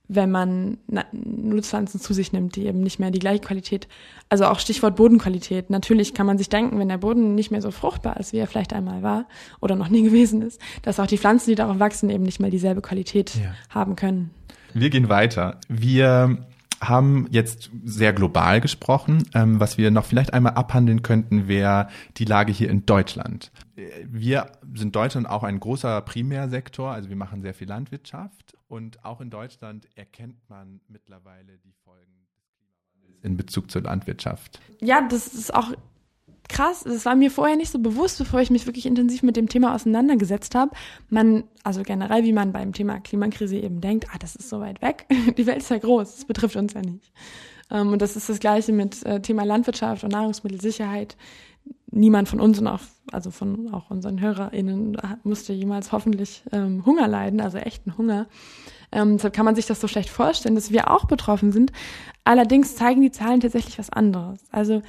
wenn 0.09 0.31
man 0.31 0.79
Nutzpflanzen 1.13 2.01
zu 2.01 2.13
sich 2.13 2.33
nimmt, 2.33 2.57
die 2.57 2.67
eben 2.67 2.81
nicht 2.81 2.99
mehr 2.99 3.11
die 3.11 3.19
gleiche 3.19 3.41
Qualität, 3.41 3.89
also 4.29 4.45
auch 4.47 4.59
Stichwort 4.59 4.97
Bodenqualität. 4.97 5.71
Natürlich 5.71 6.13
kann 6.13 6.27
man 6.27 6.37
sich 6.39 6.49
denken, 6.51 6.79
wenn 6.79 6.89
der 6.89 6.99
Boden 6.99 7.35
nicht 7.35 7.51
mehr 7.51 7.63
so 7.63 7.71
fruchtbar 7.71 8.19
ist, 8.19 8.33
wie 8.33 8.39
er 8.39 8.47
vielleicht 8.47 8.73
einmal 8.75 9.03
war 9.03 9.27
oder 9.61 9.77
noch 9.77 9.89
nie 9.89 10.03
gewesen 10.05 10.43
ist, 10.43 10.61
dass 10.83 11.01
auch 11.01 11.07
die 11.07 11.19
Pflanzen, 11.19 11.51
die 11.51 11.55
darauf 11.55 11.79
wachsen, 11.79 12.11
eben 12.11 12.25
nicht 12.25 12.41
mehr 12.41 12.51
dieselbe 12.51 12.83
Qualität 12.83 13.35
Ja. 13.37 13.55
haben 13.71 13.97
können. 13.97 14.31
Wir 14.75 14.91
gehen 14.91 15.09
weiter. 15.09 15.59
Wir 15.69 16.39
haben 16.83 17.27
jetzt 17.31 17.71
sehr 17.85 18.13
global 18.13 18.61
gesprochen. 18.61 19.29
Ähm, 19.35 19.61
was 19.61 19.79
wir 19.79 19.91
noch 19.91 20.05
vielleicht 20.05 20.35
einmal 20.35 20.55
abhandeln 20.55 21.03
könnten, 21.03 21.49
wäre 21.49 21.89
die 22.17 22.25
Lage 22.25 22.53
hier 22.53 22.69
in 22.69 22.85
Deutschland. 22.85 23.53
Äh, 23.77 23.89
Wir 24.07 24.53
sind 24.75 24.95
Deutschland 24.95 25.29
auch 25.29 25.45
ein 25.45 25.61
großer 25.61 26.01
Primärsektor, 26.03 26.91
also 26.91 27.09
wir 27.09 27.17
machen 27.17 27.41
sehr 27.43 27.55
viel 27.55 27.69
Landwirtschaft 27.69 28.57
und 28.69 29.05
auch 29.05 29.21
in 29.21 29.31
Deutschland 29.31 29.89
erkennt 29.95 30.37
man 30.49 30.81
mittlerweile 30.89 31.59
die 31.65 31.73
Folgen 31.85 32.27
in 33.23 33.37
Bezug 33.37 33.71
zur 33.71 33.83
Landwirtschaft. 33.83 34.61
Ja, 34.81 35.07
das 35.09 35.29
ist 35.29 35.55
auch 35.55 35.73
krass. 36.53 36.85
Das 36.85 37.05
war 37.05 37.17
mir 37.17 37.31
vorher 37.31 37.57
nicht 37.57 37.73
so 37.73 37.79
bewusst, 37.79 38.19
bevor 38.19 38.41
ich 38.41 38.51
mich 38.51 38.67
wirklich 38.67 38.87
intensiv 38.87 39.23
mit 39.23 39.37
dem 39.37 39.49
Thema 39.49 39.75
auseinandergesetzt 39.75 40.55
habe. 40.55 40.73
Man, 41.09 41.45
also 41.65 41.83
generell, 41.83 42.25
wie 42.25 42.33
man 42.33 42.53
beim 42.53 42.73
Thema 42.73 43.01
Klimakrise 43.01 43.57
eben 43.57 43.81
denkt, 43.81 44.07
ah, 44.13 44.19
das 44.19 44.37
ist 44.37 44.49
so 44.49 44.61
weit 44.61 44.83
weg. 44.83 45.07
Die 45.37 45.47
Welt 45.47 45.59
ist 45.59 45.71
ja 45.71 45.79
groß, 45.79 46.17
das 46.17 46.25
betrifft 46.27 46.57
uns 46.57 46.75
ja 46.75 46.83
nicht. 46.83 47.13
Ähm, 47.71 47.93
und 47.93 48.03
das 48.03 48.17
ist 48.17 48.29
das 48.29 48.39
Gleiche 48.39 48.73
mit 48.73 49.05
äh, 49.05 49.21
Thema 49.21 49.45
Landwirtschaft 49.45 50.05
und 50.05 50.13
Nahrungsmittelsicherheit. 50.13 51.17
Niemand 51.91 52.29
von 52.29 52.41
uns 52.41 52.59
und 52.59 52.67
auch, 52.67 52.81
also 53.13 53.31
von 53.31 53.73
auch 53.73 53.91
unseren 53.91 54.21
HörerInnen 54.21 54.97
musste 55.25 55.53
jemals 55.53 55.93
hoffentlich 55.93 56.43
ähm, 56.51 56.85
Hunger 56.87 57.07
leiden, 57.07 57.41
also 57.41 57.59
echten 57.59 57.97
Hunger. 57.99 58.29
Ähm, 58.93 59.17
deshalb 59.17 59.35
kann 59.35 59.45
man 59.45 59.55
sich 59.55 59.67
das 59.67 59.81
so 59.81 59.89
schlecht 59.89 60.11
vorstellen, 60.11 60.55
dass 60.55 60.71
wir 60.71 60.91
auch 60.91 61.07
betroffen 61.07 61.53
sind. 61.53 61.73
Allerdings 62.25 62.77
zeigen 62.77 63.01
die 63.01 63.11
Zahlen 63.11 63.41
tatsächlich 63.41 63.79
was 63.79 63.91
anderes. 63.91 64.41
Also 64.51 64.83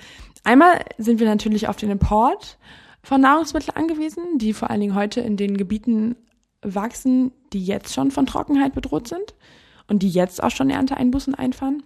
einmal 0.44 0.80
sind 0.98 1.20
wir 1.20 1.28
natürlich 1.28 1.68
auf 1.68 1.78
den 1.78 1.90
Import 1.90 2.58
von 3.02 3.22
Nahrungsmitteln 3.22 3.76
angewiesen, 3.76 4.38
die 4.38 4.54
vor 4.54 4.70
allen 4.70 4.82
Dingen 4.82 4.96
heute 4.96 5.22
in 5.22 5.38
den 5.38 5.58
Gebieten 5.58 6.16
wachsen, 6.62 7.32
die 7.52 7.64
jetzt 7.66 7.94
schon 7.94 8.12
von 8.12 8.26
Trockenheit 8.26 8.74
bedroht 8.74 9.08
sind 9.08 9.34
und 9.88 10.04
die 10.04 10.10
jetzt 10.10 10.42
auch 10.44 10.52
schon 10.52 10.70
Ernteeinbußen 10.70 11.36
einfahren. 11.36 11.84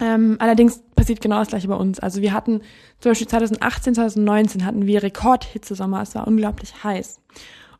Ähm, 0.00 0.36
allerdings 0.40 0.82
passiert 0.96 1.20
genau 1.20 1.38
das 1.38 1.48
gleiche 1.48 1.68
bei 1.68 1.76
uns. 1.76 2.00
Also 2.00 2.22
wir 2.22 2.32
hatten 2.32 2.60
zum 2.98 3.10
Beispiel 3.10 3.28
2018, 3.28 3.94
2019 3.94 4.64
hatten 4.64 4.86
wir 4.86 5.02
Rekordhitzesommer. 5.02 6.02
Es 6.02 6.14
war 6.14 6.26
unglaublich 6.26 6.82
heiß. 6.82 7.20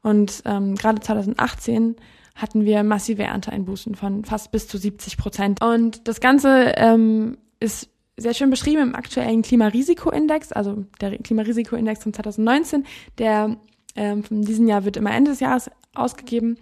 Und 0.02 0.42
ähm, 0.44 0.74
gerade 0.76 1.00
2018 1.00 1.96
hatten 2.34 2.64
wir 2.64 2.82
massive 2.82 3.22
Ernteeinbußen 3.24 3.94
von 3.94 4.24
fast 4.24 4.50
bis 4.52 4.68
zu 4.68 4.78
70 4.78 5.16
Prozent. 5.16 5.62
Und 5.62 6.08
das 6.08 6.20
Ganze 6.20 6.72
ähm, 6.76 7.38
ist 7.60 7.88
sehr 8.16 8.34
schön 8.34 8.50
beschrieben 8.50 8.82
im 8.82 8.94
aktuellen 8.94 9.42
Klimarisikoindex, 9.42 10.52
also 10.52 10.84
der 11.00 11.18
Klimarisikoindex 11.18 12.02
von 12.02 12.12
2019, 12.12 12.84
der 13.18 13.56
ähm, 13.96 14.22
von 14.22 14.42
diesem 14.42 14.66
Jahr 14.66 14.84
wird 14.84 14.96
immer 14.96 15.12
Ende 15.12 15.30
des 15.30 15.40
Jahres 15.40 15.70
ausgegeben 15.94 16.58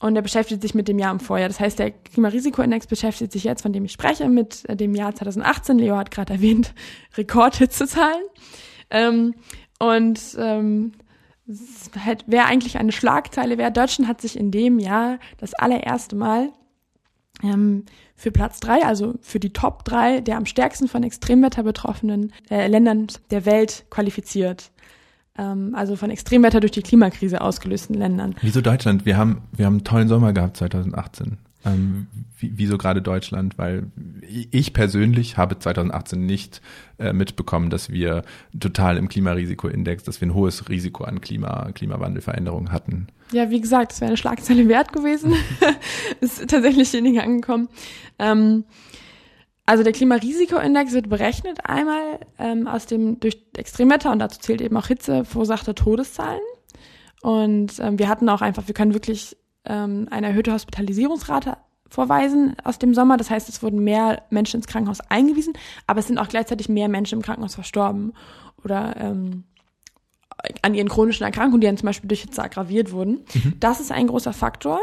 und 0.00 0.14
der 0.14 0.22
beschäftigt 0.22 0.62
sich 0.62 0.74
mit 0.74 0.88
dem 0.88 0.98
Jahr 0.98 1.12
im 1.12 1.20
Vorjahr. 1.20 1.48
Das 1.48 1.60
heißt, 1.60 1.78
der 1.78 1.90
Klimarisikoindex 1.90 2.86
beschäftigt 2.86 3.32
sich 3.32 3.44
jetzt, 3.44 3.62
von 3.62 3.72
dem 3.72 3.84
ich 3.84 3.92
spreche, 3.92 4.28
mit 4.28 4.68
äh, 4.68 4.76
dem 4.76 4.94
Jahr 4.94 5.14
2018. 5.14 5.78
Leo 5.78 5.96
hat 5.96 6.10
gerade 6.10 6.34
erwähnt, 6.34 6.72
Rekordhitzezahlen. 7.16 8.22
Ähm, 8.90 9.34
und 9.78 10.20
ähm, 10.38 10.92
wäre 12.26 12.44
eigentlich 12.44 12.78
eine 12.78 12.92
Schlagzeile 12.92 13.56
wäre, 13.58 13.72
Deutschland 13.72 14.08
hat 14.08 14.20
sich 14.20 14.38
in 14.38 14.50
dem 14.50 14.78
Jahr 14.78 15.18
das 15.38 15.54
allererste 15.54 16.14
Mal 16.14 16.50
ähm, 17.42 17.84
für 18.16 18.30
Platz 18.30 18.60
drei, 18.60 18.84
also 18.84 19.14
für 19.22 19.40
die 19.40 19.52
Top 19.52 19.84
drei 19.84 20.20
der 20.20 20.36
am 20.36 20.46
stärksten 20.46 20.88
von 20.88 21.02
Extremwetter 21.02 21.62
betroffenen 21.62 22.32
äh, 22.50 22.66
Ländern 22.66 23.06
der 23.30 23.46
Welt 23.46 23.86
qualifiziert. 23.90 24.70
Ähm, 25.38 25.74
also 25.74 25.96
von 25.96 26.10
Extremwetter 26.10 26.60
durch 26.60 26.72
die 26.72 26.82
Klimakrise 26.82 27.40
ausgelösten 27.40 27.94
Ländern. 27.96 28.34
Wieso 28.42 28.60
Deutschland? 28.60 29.06
Wir 29.06 29.16
haben, 29.16 29.42
wir 29.52 29.66
haben 29.66 29.74
einen 29.74 29.84
tollen 29.84 30.08
Sommer 30.08 30.32
gehabt 30.32 30.56
2018. 30.56 31.38
Ähm, 31.64 32.08
wieso 32.40 32.78
gerade 32.78 33.02
Deutschland? 33.02 33.58
Weil 33.58 33.90
ich 34.22 34.72
persönlich 34.72 35.36
habe 35.36 35.58
2018 35.58 36.24
nicht 36.24 36.60
äh, 36.98 37.12
mitbekommen, 37.12 37.70
dass 37.70 37.90
wir 37.90 38.22
total 38.58 38.96
im 38.96 39.08
Klimarisikoindex, 39.08 40.04
dass 40.04 40.20
wir 40.20 40.28
ein 40.28 40.34
hohes 40.34 40.68
Risiko 40.68 41.04
an 41.04 41.20
Klima, 41.20 41.70
Klimawandelveränderungen 41.72 42.72
hatten. 42.72 43.08
Ja, 43.32 43.50
wie 43.50 43.60
gesagt, 43.60 43.92
es 43.92 44.00
wäre 44.00 44.08
eine 44.08 44.16
Schlagzeile 44.16 44.68
wert 44.68 44.92
gewesen. 44.92 45.34
ist 46.20 46.48
tatsächlich 46.48 46.92
weniger 46.92 47.22
angekommen. 47.22 47.68
Ähm, 48.18 48.64
also 49.66 49.84
der 49.84 49.92
Klimarisikoindex 49.92 50.92
wird 50.92 51.10
berechnet 51.10 51.66
einmal 51.66 52.20
ähm, 52.38 52.66
aus 52.66 52.86
dem 52.86 53.20
durch 53.20 53.36
Extremwetter 53.56 54.10
und 54.10 54.18
dazu 54.18 54.40
zählt 54.40 54.62
eben 54.62 54.76
auch 54.78 54.86
Hitze 54.86 55.24
verursachte 55.26 55.74
Todeszahlen. 55.74 56.40
Und 57.20 57.78
ähm, 57.78 57.98
wir 57.98 58.08
hatten 58.08 58.28
auch 58.28 58.40
einfach, 58.40 58.66
wir 58.66 58.74
können 58.74 58.94
wirklich 58.94 59.36
ähm, 59.66 60.08
eine 60.10 60.28
erhöhte 60.28 60.52
Hospitalisierungsrate 60.52 61.58
vorweisen 61.88 62.56
aus 62.64 62.78
dem 62.78 62.94
Sommer. 62.94 63.16
Das 63.16 63.30
heißt, 63.30 63.48
es 63.48 63.62
wurden 63.62 63.82
mehr 63.82 64.22
Menschen 64.30 64.58
ins 64.58 64.66
Krankenhaus 64.66 65.00
eingewiesen, 65.00 65.54
aber 65.86 66.00
es 66.00 66.06
sind 66.06 66.18
auch 66.18 66.28
gleichzeitig 66.28 66.68
mehr 66.68 66.88
Menschen 66.88 67.18
im 67.18 67.22
Krankenhaus 67.22 67.54
verstorben 67.54 68.12
oder 68.64 68.96
ähm, 68.98 69.44
an 70.62 70.74
ihren 70.74 70.88
chronischen 70.88 71.24
Erkrankungen, 71.24 71.60
die 71.60 71.66
dann 71.66 71.76
zum 71.76 71.86
Beispiel 71.86 72.08
durch 72.08 72.22
Hitze 72.22 72.42
aggraviert 72.42 72.92
wurden. 72.92 73.24
Das 73.60 73.80
ist 73.80 73.90
ein 73.90 74.06
großer 74.06 74.32
Faktor, 74.32 74.80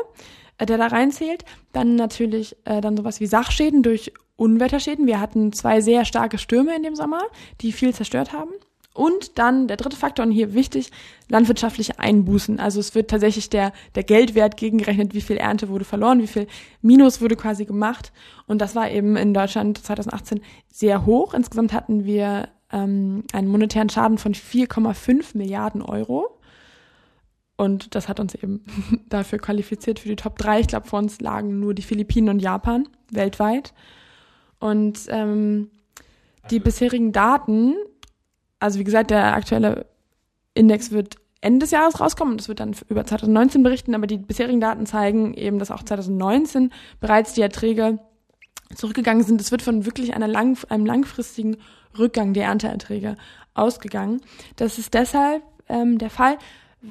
äh, 0.57 0.65
der 0.65 0.77
da 0.77 0.87
reinzählt. 0.87 1.45
Dann 1.71 1.95
natürlich 1.95 2.55
äh, 2.65 2.81
dann 2.81 2.97
sowas 2.97 3.19
wie 3.19 3.27
Sachschäden 3.27 3.83
durch 3.83 4.11
Unwetterschäden. 4.35 5.07
Wir 5.07 5.21
hatten 5.21 5.53
zwei 5.53 5.79
sehr 5.81 6.03
starke 6.03 6.37
Stürme 6.37 6.75
in 6.75 6.83
dem 6.83 6.95
Sommer, 6.95 7.21
die 7.61 7.71
viel 7.71 7.93
zerstört 7.93 8.33
haben. 8.33 8.51
Und 8.95 9.37
dann 9.37 9.67
der 9.67 9.75
dritte 9.75 9.97
Faktor, 9.97 10.25
und 10.25 10.31
hier 10.31 10.53
wichtig, 10.53 10.89
landwirtschaftliche 11.27 11.99
Einbußen. 11.99 12.61
Also 12.61 12.79
es 12.79 12.95
wird 12.95 13.09
tatsächlich 13.09 13.49
der, 13.49 13.73
der 13.93 14.03
Geldwert 14.03 14.55
gegengerechnet, 14.55 15.13
wie 15.13 15.19
viel 15.19 15.35
Ernte 15.35 15.67
wurde 15.67 15.83
verloren, 15.83 16.21
wie 16.21 16.27
viel 16.27 16.47
Minus 16.81 17.19
wurde 17.19 17.35
quasi 17.35 17.65
gemacht. 17.65 18.13
Und 18.47 18.61
das 18.61 18.73
war 18.73 18.89
eben 18.89 19.17
in 19.17 19.33
Deutschland 19.33 19.77
2018 19.79 20.39
sehr 20.71 21.05
hoch. 21.05 21.33
Insgesamt 21.33 21.73
hatten 21.73 22.05
wir 22.05 22.47
ähm, 22.71 23.25
einen 23.33 23.49
monetären 23.49 23.89
Schaden 23.89 24.17
von 24.17 24.33
4,5 24.33 25.37
Milliarden 25.37 25.81
Euro. 25.81 26.39
Und 27.57 27.95
das 27.95 28.07
hat 28.07 28.21
uns 28.21 28.33
eben 28.33 28.63
dafür 29.09 29.39
qualifiziert 29.39 29.99
für 29.99 30.07
die 30.07 30.15
Top 30.15 30.37
3. 30.37 30.61
Ich 30.61 30.67
glaube, 30.67 30.87
vor 30.87 30.99
uns 30.99 31.19
lagen 31.19 31.59
nur 31.59 31.73
die 31.73 31.81
Philippinen 31.81 32.29
und 32.29 32.39
Japan 32.39 32.87
weltweit. 33.11 33.73
Und 34.59 35.01
ähm, 35.09 35.69
die 36.49 36.59
bisherigen 36.59 37.11
Daten, 37.11 37.75
also 38.59 38.79
wie 38.79 38.83
gesagt, 38.83 39.11
der 39.11 39.35
aktuelle 39.35 39.85
Index 40.53 40.91
wird 40.91 41.17
Ende 41.41 41.59
des 41.59 41.71
Jahres 41.71 41.99
rauskommen 41.99 42.33
und 42.33 42.41
es 42.41 42.47
wird 42.47 42.59
dann 42.59 42.75
über 42.89 43.05
2019 43.05 43.61
berichten, 43.61 43.93
aber 43.93 44.07
die 44.07 44.17
bisherigen 44.17 44.59
Daten 44.59 44.85
zeigen 44.85 45.33
eben, 45.35 45.59
dass 45.59 45.71
auch 45.71 45.83
2019 45.83 46.71
bereits 46.99 47.33
die 47.33 47.41
Erträge 47.41 47.99
zurückgegangen 48.73 49.23
sind. 49.23 49.39
Es 49.41 49.51
wird 49.51 49.61
von 49.61 49.85
wirklich 49.85 50.15
einer 50.15 50.27
lang, 50.27 50.57
einem 50.69 50.85
langfristigen 50.85 51.57
Rückgang 51.97 52.33
der 52.33 52.45
Ernteerträge 52.45 53.15
ausgegangen. 53.53 54.21
Das 54.55 54.79
ist 54.79 54.93
deshalb 54.93 55.43
ähm, 55.69 55.97
der 55.97 56.09
Fall, 56.09 56.37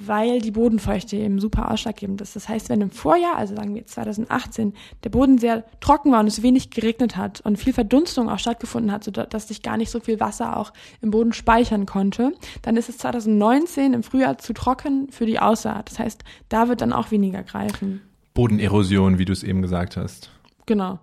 weil 0.01 0.41
die 0.41 0.51
Bodenfeuchte 0.51 1.17
eben 1.17 1.39
super 1.39 1.71
ausschlaggebend 1.71 2.21
ist. 2.21 2.37
Das 2.37 2.49
heißt, 2.49 2.69
wenn 2.69 2.81
im 2.81 2.91
Vorjahr, 2.91 3.37
also 3.37 3.55
sagen 3.55 3.75
wir 3.75 3.87
2018, 3.87 4.75
der 5.03 5.11
Boden 5.11 5.39
sehr 5.39 5.65
trocken 5.81 6.13
war 6.13 6.21
und 6.21 6.27
es 6.27 6.43
wenig 6.43 6.71
geregnet 6.71 7.17
hat 7.17 7.41
und 7.43 7.57
viel 7.57 7.73
Verdunstung 7.73 8.29
auch 8.29 8.39
stattgefunden 8.39 8.93
hat, 8.93 9.05
sodass 9.05 9.49
sich 9.49 9.63
gar 9.63 9.77
nicht 9.77 9.91
so 9.91 10.01
viel 10.01 10.21
Wasser 10.21 10.57
auch 10.57 10.73
im 11.01 11.11
Boden 11.11 11.33
speichern 11.33 11.87
konnte, 11.87 12.33
dann 12.63 12.77
ist 12.77 12.89
es 12.89 12.99
2019 12.99 13.95
im 13.95 14.03
Frühjahr 14.03 14.39
zu 14.39 14.53
trocken 14.53 15.09
für 15.11 15.27
die 15.27 15.39
Aussaat. 15.39 15.91
Das 15.91 15.99
heißt, 15.99 16.25
da 16.49 16.69
wird 16.69 16.81
dann 16.81 16.93
auch 16.93 17.11
weniger 17.11 17.43
greifen. 17.43 18.01
Bodenerosion, 18.35 19.19
wie 19.19 19.25
du 19.25 19.33
es 19.33 19.43
eben 19.43 19.63
gesagt 19.63 19.97
hast. 19.97 20.31
Genau. 20.67 20.99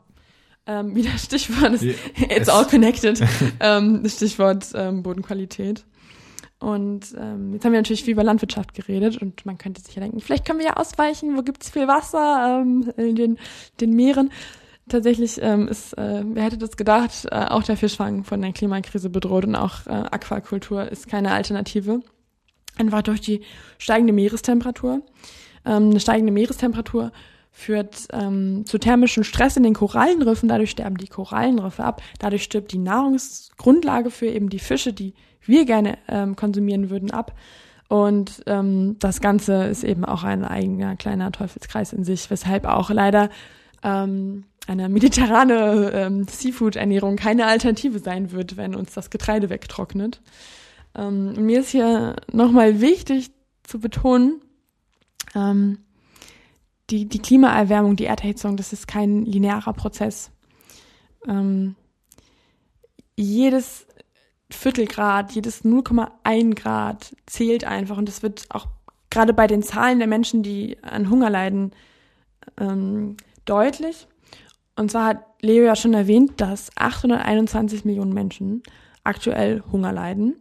Ähm, 0.68 0.96
wieder 0.96 1.18
Stichwort 1.18 1.74
ist, 1.74 1.84
it's 2.30 2.50
all 2.50 2.66
connected. 2.66 3.22
ähm, 3.60 4.04
Stichwort 4.08 4.68
ähm, 4.76 5.02
Bodenqualität. 5.02 5.86
Und 6.62 7.16
ähm, 7.18 7.54
jetzt 7.54 7.66
haben 7.66 7.72
wir 7.72 7.80
natürlich 7.80 8.04
viel 8.04 8.14
über 8.14 8.24
Landwirtschaft 8.24 8.76
geredet 8.76 9.20
und 9.20 9.48
man 9.48 9.58
könnte 9.58 9.82
sich 9.82 9.96
ja 9.96 10.02
denken, 10.02 10.20
vielleicht 10.20 10.46
können 10.46 10.60
wir 10.60 10.68
ja 10.68 10.78
ausweichen, 10.78 11.36
wo 11.36 11.42
gibt's 11.42 11.72
viel 11.72 11.88
Wasser 11.88 12.62
ähm, 12.62 12.94
in 12.98 13.16
den, 13.16 13.40
den 13.80 13.96
Meeren. 13.96 14.32
Tatsächlich 14.88 15.40
ähm, 15.42 15.68
ist, 15.68 15.98
äh, 15.98 16.24
wer 16.24 16.44
hätte 16.44 16.60
das 16.60 16.78
gedacht, 16.78 17.26
äh, 17.32 17.46
auch 17.46 17.64
der 17.64 17.78
Fischfang 17.78 18.24
von 18.24 18.42
der 18.44 18.52
Klimakrise 18.52 19.10
bedroht 19.10 19.46
und 19.46 19.56
auch 19.56 19.88
äh, 19.88 19.90
Aquakultur 19.90 20.88
ist 20.88 21.08
keine 21.08 21.32
Alternative. 21.32 22.02
Einfach 22.78 23.02
durch 23.02 23.22
die 23.22 23.42
steigende 23.80 24.14
Meerestemperatur. 24.14 25.02
Ähm, 25.66 25.90
eine 25.90 26.00
steigende 26.00 26.32
Meerestemperatur 26.32 27.12
führt 27.52 28.08
ähm, 28.14 28.66
zu 28.66 28.78
thermischen 28.78 29.24
Stress 29.24 29.58
in 29.58 29.64
den 29.64 29.74
Korallenriffen, 29.74 30.50
dadurch 30.50 30.72
sterben 30.72 30.98
die 30.98 31.08
Korallenriffe 31.08 31.84
ab, 31.84 32.02
dadurch 32.20 32.44
stirbt 32.44 32.72
die 32.72 32.78
Nahrungsgrundlage 32.78 34.10
für 34.10 34.28
eben 34.28 34.50
die 34.50 34.60
Fische, 34.60 34.94
die 34.94 35.14
wir 35.46 35.66
gerne 35.66 35.98
ähm, 36.08 36.36
konsumieren 36.36 36.90
würden, 36.90 37.12
ab. 37.12 37.36
Und 37.90 38.44
ähm, 38.46 38.96
das 39.00 39.20
Ganze 39.20 39.66
ist 39.66 39.84
eben 39.84 40.06
auch 40.06 40.24
ein 40.24 40.46
eigener 40.46 40.96
kleiner 40.96 41.32
Teufelskreis 41.32 41.92
in 41.92 42.06
sich, 42.06 42.30
weshalb 42.30 42.66
auch 42.66 42.90
leider 42.90 43.30
ähm, 43.84 44.46
eine 44.68 44.88
mediterrane 44.88 45.92
ähm, 45.94 46.26
Seafood-Ernährung 46.26 47.18
keine 47.18 47.48
Alternative 47.48 48.00
sein 48.00 48.32
wird, 48.32 48.56
wenn 48.56 48.76
uns 48.76 48.94
das 48.94 49.10
Getreide 49.10 49.50
wegtrocknet. 49.50 50.22
Ähm, 50.96 51.34
mir 51.46 51.60
ist 51.60 51.70
hier 51.70 52.16
nochmal 52.32 52.80
wichtig 52.80 53.32
zu 53.64 53.80
betonen, 53.80 54.42
ähm, 55.36 55.80
die, 56.92 57.06
die 57.06 57.20
Klimaerwärmung, 57.20 57.96
die 57.96 58.06
Erderhitzung, 58.06 58.58
das 58.58 58.74
ist 58.74 58.88
kein 58.88 59.26
linearer 59.26 59.74
Prozess. 59.74 60.32
Ähm, 61.28 61.76
jedes 63.16 63.88
Viertelgrad, 64.50 65.32
jedes 65.32 65.64
0,1 65.64 66.56
Grad 66.56 67.16
zählt 67.26 67.64
einfach 67.64 67.98
und 67.98 68.08
das 68.08 68.22
wird 68.22 68.46
auch 68.50 68.68
gerade 69.10 69.34
bei 69.34 69.48
den 69.48 69.64
Zahlen 69.64 70.00
der 70.00 70.08
Menschen, 70.08 70.44
die 70.44 70.78
an 70.84 71.10
Hunger 71.10 71.30
leiden, 71.30 71.72
ähm, 72.60 73.18
deutlich. 73.46 74.08
Und 74.76 74.92
zwar 74.92 75.06
hat 75.06 75.26
Leo 75.42 75.64
ja 75.64 75.76
schon 75.76 75.94
erwähnt, 75.94 76.40
dass 76.42 76.70
821 76.76 77.86
Millionen 77.86 78.14
Menschen 78.14 78.64
aktuell 79.04 79.64
Hunger 79.72 79.92
leiden. 79.92 80.36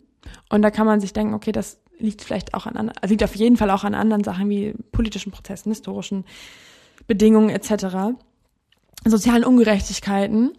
Und 0.48 0.62
da 0.62 0.70
kann 0.70 0.86
man 0.86 1.00
sich 1.00 1.12
denken, 1.12 1.34
okay, 1.34 1.52
das 1.52 1.79
liegt 2.00 2.22
vielleicht 2.22 2.54
auch 2.54 2.66
an, 2.66 2.92
liegt 3.06 3.22
auf 3.22 3.34
jeden 3.36 3.56
Fall 3.56 3.70
auch 3.70 3.84
an 3.84 3.94
anderen 3.94 4.24
Sachen 4.24 4.48
wie 4.48 4.74
politischen 4.92 5.32
Prozessen, 5.32 5.70
historischen 5.70 6.24
Bedingungen 7.06 7.50
etc., 7.50 8.16
sozialen 9.04 9.44
Ungerechtigkeiten. 9.44 10.52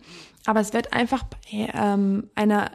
Aber 0.45 0.59
es 0.59 0.73
wird 0.73 0.93
einfach 0.93 1.23
bei 1.23 1.69
ähm, 1.73 2.29
einer 2.35 2.71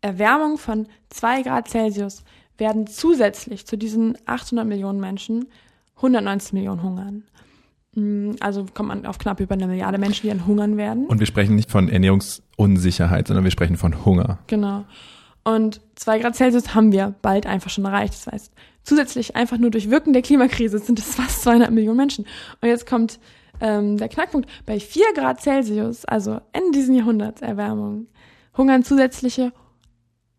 Erwärmung 0.00 0.58
von 0.58 0.86
zwei 1.10 1.42
Grad 1.42 1.68
Celsius 1.68 2.22
werden 2.56 2.86
zusätzlich 2.86 3.66
zu 3.66 3.76
diesen 3.76 4.16
800 4.26 4.66
Millionen 4.66 5.00
Menschen 5.00 5.46
190 5.96 6.52
Millionen 6.52 6.82
hungern. 6.82 7.24
Mm, 7.94 8.32
also 8.40 8.66
kommt 8.72 8.88
man 8.88 9.06
auf 9.06 9.18
knapp 9.18 9.40
über 9.40 9.54
eine 9.54 9.66
Milliarde 9.66 9.98
Menschen, 9.98 10.22
die 10.22 10.30
an 10.30 10.46
hungern 10.46 10.76
werden. 10.76 11.06
Und 11.06 11.18
wir 11.18 11.26
sprechen 11.26 11.56
nicht 11.56 11.70
von 11.70 11.88
Ernährungsunsicherheit, 11.88 13.26
sondern 13.26 13.44
wir 13.44 13.50
sprechen 13.50 13.76
von 13.76 14.04
Hunger. 14.04 14.38
Genau. 14.46 14.84
Und 15.48 15.80
zwei 15.94 16.18
Grad 16.18 16.36
Celsius 16.36 16.74
haben 16.74 16.92
wir 16.92 17.14
bald 17.22 17.46
einfach 17.46 17.70
schon 17.70 17.86
erreicht. 17.86 18.12
Das 18.12 18.26
heißt, 18.26 18.52
zusätzlich 18.82 19.34
einfach 19.34 19.56
nur 19.56 19.70
durch 19.70 19.88
Wirken 19.88 20.12
der 20.12 20.20
Klimakrise 20.20 20.78
sind 20.78 20.98
es 20.98 21.14
fast 21.14 21.42
200 21.42 21.70
Millionen 21.70 21.96
Menschen. 21.96 22.26
Und 22.60 22.68
jetzt 22.68 22.86
kommt 22.86 23.18
ähm, 23.62 23.96
der 23.96 24.10
Knackpunkt. 24.10 24.46
Bei 24.66 24.78
vier 24.78 25.06
Grad 25.14 25.40
Celsius, 25.40 26.04
also 26.04 26.42
Ende 26.52 26.72
diesen 26.72 26.94
Jahrhunderts 26.94 27.40
Erwärmung, 27.40 28.08
hungern 28.58 28.84
zusätzliche 28.84 29.54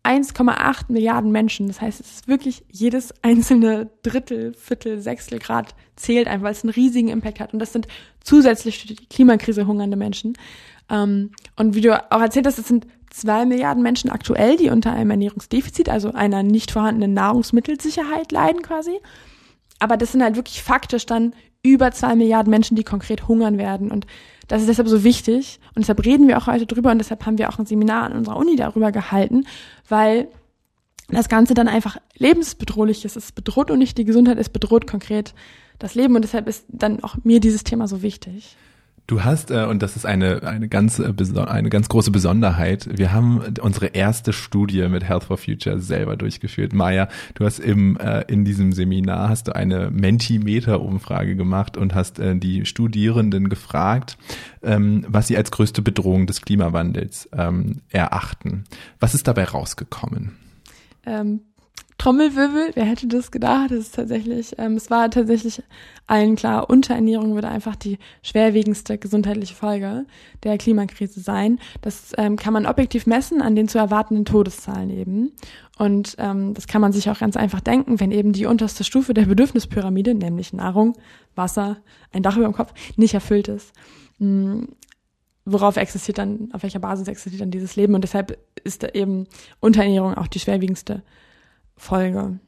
1,8 0.04 0.84
Milliarden 0.92 1.32
Menschen. 1.32 1.66
Das 1.66 1.80
heißt, 1.80 1.98
es 1.98 2.10
ist 2.12 2.28
wirklich 2.28 2.64
jedes 2.70 3.12
einzelne 3.22 3.90
Drittel, 4.02 4.54
Viertel, 4.54 5.00
Sechstel 5.00 5.40
Grad 5.40 5.74
zählt 5.96 6.28
einfach, 6.28 6.44
weil 6.44 6.52
es 6.52 6.62
einen 6.62 6.72
riesigen 6.72 7.08
Impact 7.08 7.40
hat. 7.40 7.52
Und 7.52 7.58
das 7.58 7.72
sind 7.72 7.88
zusätzlich 8.22 8.86
durch 8.86 8.96
die 8.96 9.06
Klimakrise 9.06 9.66
hungernde 9.66 9.96
Menschen. 9.96 10.34
Ähm, 10.88 11.32
und 11.56 11.74
wie 11.74 11.80
du 11.80 12.12
auch 12.12 12.20
erzählt 12.20 12.46
hast, 12.46 12.60
es 12.60 12.68
sind 12.68 12.86
zwei 13.10 13.44
Milliarden 13.44 13.82
Menschen 13.82 14.10
aktuell, 14.10 14.56
die 14.56 14.70
unter 14.70 14.92
einem 14.92 15.10
Ernährungsdefizit, 15.10 15.88
also 15.88 16.12
einer 16.12 16.42
nicht 16.42 16.70
vorhandenen 16.70 17.12
Nahrungsmittelsicherheit 17.12 18.32
leiden 18.32 18.62
quasi. 18.62 18.98
Aber 19.78 19.96
das 19.96 20.12
sind 20.12 20.22
halt 20.22 20.36
wirklich 20.36 20.62
faktisch 20.62 21.06
dann 21.06 21.34
über 21.62 21.90
zwei 21.92 22.14
Milliarden 22.16 22.50
Menschen, 22.50 22.76
die 22.76 22.84
konkret 22.84 23.28
hungern 23.28 23.58
werden. 23.58 23.90
Und 23.90 24.06
das 24.48 24.62
ist 24.62 24.68
deshalb 24.68 24.88
so 24.88 25.04
wichtig 25.04 25.60
und 25.74 25.82
deshalb 25.82 26.04
reden 26.04 26.26
wir 26.26 26.38
auch 26.38 26.46
heute 26.46 26.66
drüber 26.66 26.90
und 26.90 26.98
deshalb 26.98 27.24
haben 27.26 27.38
wir 27.38 27.48
auch 27.48 27.58
ein 27.58 27.66
Seminar 27.66 28.04
an 28.04 28.12
unserer 28.12 28.36
Uni 28.36 28.56
darüber 28.56 28.90
gehalten, 28.90 29.44
weil 29.88 30.28
das 31.08 31.28
Ganze 31.28 31.54
dann 31.54 31.68
einfach 31.68 31.98
lebensbedrohlich 32.16 33.04
ist. 33.04 33.16
Es 33.16 33.32
bedroht 33.32 33.70
und 33.70 33.78
nicht 33.78 33.98
die 33.98 34.04
Gesundheit, 34.04 34.38
es 34.38 34.48
bedroht 34.48 34.86
konkret 34.86 35.34
das 35.78 35.94
Leben 35.94 36.14
und 36.14 36.22
deshalb 36.22 36.48
ist 36.48 36.64
dann 36.68 37.02
auch 37.02 37.16
mir 37.22 37.40
dieses 37.40 37.64
Thema 37.64 37.86
so 37.88 38.02
wichtig. 38.02 38.56
Du 39.10 39.24
hast, 39.24 39.50
äh, 39.50 39.64
und 39.64 39.82
das 39.82 39.96
ist 39.96 40.06
eine, 40.06 40.44
eine, 40.44 40.68
ganz, 40.68 41.00
äh, 41.00 41.12
eine 41.44 41.68
ganz 41.68 41.88
große 41.88 42.12
Besonderheit, 42.12 42.88
wir 42.96 43.12
haben 43.12 43.42
unsere 43.60 43.86
erste 43.86 44.32
Studie 44.32 44.86
mit 44.86 45.02
Health 45.02 45.24
for 45.24 45.36
Future 45.36 45.80
selber 45.80 46.14
durchgeführt. 46.14 46.72
Maja, 46.72 47.08
du 47.34 47.44
hast 47.44 47.58
im, 47.58 47.96
äh, 47.96 48.22
in 48.28 48.44
diesem 48.44 48.70
Seminar 48.70 49.28
hast 49.28 49.48
du 49.48 49.56
eine 49.56 49.90
Mentimeter-Umfrage 49.90 51.34
gemacht 51.34 51.76
und 51.76 51.92
hast 51.92 52.20
äh, 52.20 52.36
die 52.36 52.64
Studierenden 52.66 53.48
gefragt, 53.48 54.16
ähm, 54.62 55.04
was 55.08 55.26
sie 55.26 55.36
als 55.36 55.50
größte 55.50 55.82
Bedrohung 55.82 56.28
des 56.28 56.40
Klimawandels 56.42 57.28
ähm, 57.36 57.80
erachten. 57.88 58.62
Was 59.00 59.14
ist 59.14 59.26
dabei 59.26 59.42
rausgekommen? 59.42 60.36
Ähm, 61.04 61.40
Trommelwirbel, 62.00 62.70
wer 62.74 62.84
hätte 62.84 63.08
das 63.08 63.30
gedacht? 63.30 63.70
Das 63.72 63.78
ist 63.80 63.94
tatsächlich, 63.94 64.54
ähm, 64.56 64.76
es 64.76 64.88
war 64.88 65.10
tatsächlich 65.10 65.62
allen 66.06 66.34
klar, 66.34 66.70
Unterernährung 66.70 67.34
würde 67.34 67.48
einfach 67.48 67.76
die 67.76 67.98
schwerwiegendste 68.22 68.96
gesundheitliche 68.96 69.54
Folge 69.54 70.06
der 70.42 70.56
Klimakrise 70.56 71.20
sein. 71.20 71.58
Das 71.82 72.12
ähm, 72.16 72.36
kann 72.36 72.54
man 72.54 72.64
objektiv 72.64 73.06
messen 73.06 73.42
an 73.42 73.54
den 73.54 73.68
zu 73.68 73.76
erwartenden 73.76 74.24
Todeszahlen 74.24 74.88
eben. 74.88 75.32
Und 75.78 76.16
ähm, 76.18 76.54
das 76.54 76.66
kann 76.66 76.80
man 76.80 76.92
sich 76.92 77.10
auch 77.10 77.18
ganz 77.18 77.36
einfach 77.36 77.60
denken, 77.60 78.00
wenn 78.00 78.12
eben 78.12 78.32
die 78.32 78.46
unterste 78.46 78.82
Stufe 78.82 79.12
der 79.12 79.26
Bedürfnispyramide, 79.26 80.14
nämlich 80.14 80.54
Nahrung, 80.54 80.96
Wasser, 81.34 81.76
ein 82.12 82.22
Dach 82.22 82.38
über 82.38 82.46
dem 82.46 82.54
Kopf, 82.54 82.72
nicht 82.96 83.12
erfüllt 83.12 83.48
ist. 83.48 83.72
Hm, 84.18 84.68
worauf 85.44 85.76
existiert 85.76 86.16
dann, 86.16 86.48
auf 86.52 86.62
welcher 86.62 86.80
Basis 86.80 87.08
existiert 87.08 87.42
dann 87.42 87.50
dieses 87.50 87.76
Leben? 87.76 87.94
Und 87.94 88.04
deshalb 88.04 88.38
ist 88.64 88.82
da 88.82 88.88
eben 88.88 89.26
Unterernährung 89.60 90.14
auch 90.14 90.28
die 90.28 90.40
schwerwiegendste 90.40 91.02
Folge. 91.80 92.38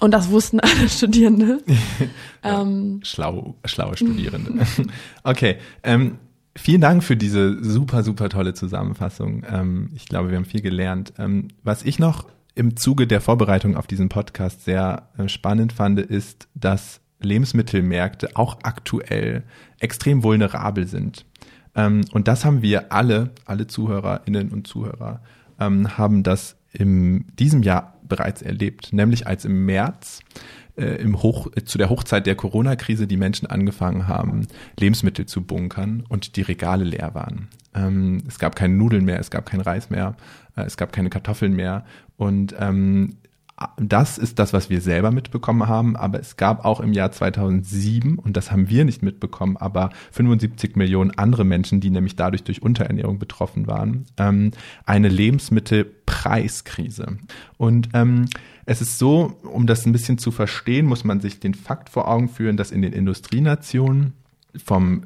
Und 0.00 0.10
das 0.12 0.30
wussten 0.30 0.58
alle 0.60 0.88
Studierende. 0.88 1.60
ja, 2.44 2.62
ähm, 2.62 3.00
schlau, 3.02 3.56
schlaue 3.64 3.96
Studierende. 3.96 4.66
okay. 5.22 5.56
Ähm, 5.82 6.18
vielen 6.56 6.80
Dank 6.80 7.04
für 7.04 7.16
diese 7.16 7.62
super, 7.62 8.02
super 8.02 8.28
tolle 8.28 8.54
Zusammenfassung. 8.54 9.44
Ähm, 9.48 9.90
ich 9.94 10.06
glaube, 10.06 10.30
wir 10.30 10.36
haben 10.36 10.46
viel 10.46 10.62
gelernt. 10.62 11.12
Ähm, 11.18 11.48
was 11.62 11.82
ich 11.82 11.98
noch 11.98 12.26
im 12.54 12.76
Zuge 12.76 13.06
der 13.06 13.20
Vorbereitung 13.20 13.76
auf 13.76 13.86
diesen 13.86 14.08
Podcast 14.08 14.64
sehr 14.64 15.10
äh, 15.18 15.28
spannend 15.28 15.74
fand, 15.74 16.00
ist, 16.00 16.48
dass 16.54 17.00
Lebensmittelmärkte 17.20 18.30
auch 18.34 18.58
aktuell 18.62 19.44
extrem 19.78 20.22
vulnerabel 20.22 20.86
sind. 20.86 21.26
Ähm, 21.74 22.02
und 22.12 22.28
das 22.28 22.46
haben 22.46 22.62
wir 22.62 22.92
alle, 22.92 23.32
alle 23.44 23.66
Zuhörerinnen 23.66 24.50
und 24.50 24.66
Zuhörer, 24.66 25.20
ähm, 25.60 25.98
haben 25.98 26.22
das 26.22 26.56
in 26.72 27.26
diesem 27.38 27.62
Jahr 27.62 27.95
bereits 28.08 28.42
erlebt, 28.42 28.92
nämlich 28.92 29.26
als 29.26 29.44
im 29.44 29.66
März 29.66 30.20
äh, 30.76 31.00
im 31.00 31.22
Hoch, 31.22 31.48
äh, 31.54 31.64
zu 31.64 31.78
der 31.78 31.90
Hochzeit 31.90 32.26
der 32.26 32.34
Corona-Krise 32.34 33.06
die 33.06 33.16
Menschen 33.16 33.46
angefangen 33.46 34.08
haben, 34.08 34.46
Lebensmittel 34.78 35.26
zu 35.26 35.42
bunkern 35.42 36.04
und 36.08 36.36
die 36.36 36.42
Regale 36.42 36.84
leer 36.84 37.14
waren. 37.14 37.48
Ähm, 37.74 38.22
es 38.28 38.38
gab 38.38 38.56
keine 38.56 38.74
Nudeln 38.74 39.04
mehr, 39.04 39.18
es 39.18 39.30
gab 39.30 39.46
kein 39.46 39.60
Reis 39.60 39.90
mehr, 39.90 40.16
äh, 40.56 40.62
es 40.62 40.76
gab 40.76 40.92
keine 40.92 41.10
Kartoffeln 41.10 41.54
mehr 41.54 41.84
und 42.16 42.54
ähm, 42.58 43.16
Das 43.78 44.18
ist 44.18 44.38
das, 44.38 44.52
was 44.52 44.68
wir 44.68 44.82
selber 44.82 45.10
mitbekommen 45.10 45.66
haben, 45.66 45.96
aber 45.96 46.20
es 46.20 46.36
gab 46.36 46.66
auch 46.66 46.80
im 46.80 46.92
Jahr 46.92 47.10
2007, 47.10 48.18
und 48.18 48.36
das 48.36 48.50
haben 48.50 48.68
wir 48.68 48.84
nicht 48.84 49.02
mitbekommen, 49.02 49.56
aber 49.56 49.88
75 50.12 50.76
Millionen 50.76 51.12
andere 51.12 51.44
Menschen, 51.44 51.80
die 51.80 51.88
nämlich 51.88 52.16
dadurch 52.16 52.44
durch 52.44 52.60
Unterernährung 52.60 53.18
betroffen 53.18 53.66
waren, 53.66 54.04
ähm, 54.18 54.50
eine 54.84 55.08
Lebensmittelpreiskrise. 55.08 57.16
Und 57.56 57.88
ähm, 57.94 58.26
es 58.66 58.82
ist 58.82 58.98
so, 58.98 59.38
um 59.42 59.66
das 59.66 59.86
ein 59.86 59.92
bisschen 59.92 60.18
zu 60.18 60.32
verstehen, 60.32 60.84
muss 60.84 61.04
man 61.04 61.20
sich 61.20 61.40
den 61.40 61.54
Fakt 61.54 61.88
vor 61.88 62.08
Augen 62.08 62.28
führen, 62.28 62.58
dass 62.58 62.70
in 62.70 62.82
den 62.82 62.92
Industrienationen 62.92 64.12
vom 64.64 65.04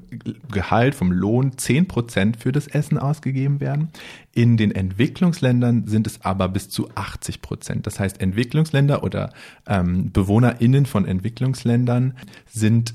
Gehalt, 0.51 0.95
vom 0.95 1.13
Lohn 1.13 1.57
10 1.57 1.89
Prozent 1.89 2.37
für 2.37 2.53
das 2.53 2.67
Essen 2.67 2.99
ausgegeben 2.99 3.61
werden. 3.61 3.91
In 4.33 4.57
den 4.57 4.73
Entwicklungsländern 4.73 5.87
sind 5.87 6.07
es 6.07 6.25
aber 6.25 6.49
bis 6.49 6.69
zu 6.69 6.89
80 6.95 7.43
Prozent. 7.43 7.87
Das 7.87 7.99
heißt, 7.99 8.21
Entwicklungsländer 8.21 9.03
oder 9.03 9.33
ähm, 9.67 10.11
BewohnerInnen 10.13 10.87
von 10.87 11.05
Entwicklungsländern 11.05 12.15
sind 12.47 12.95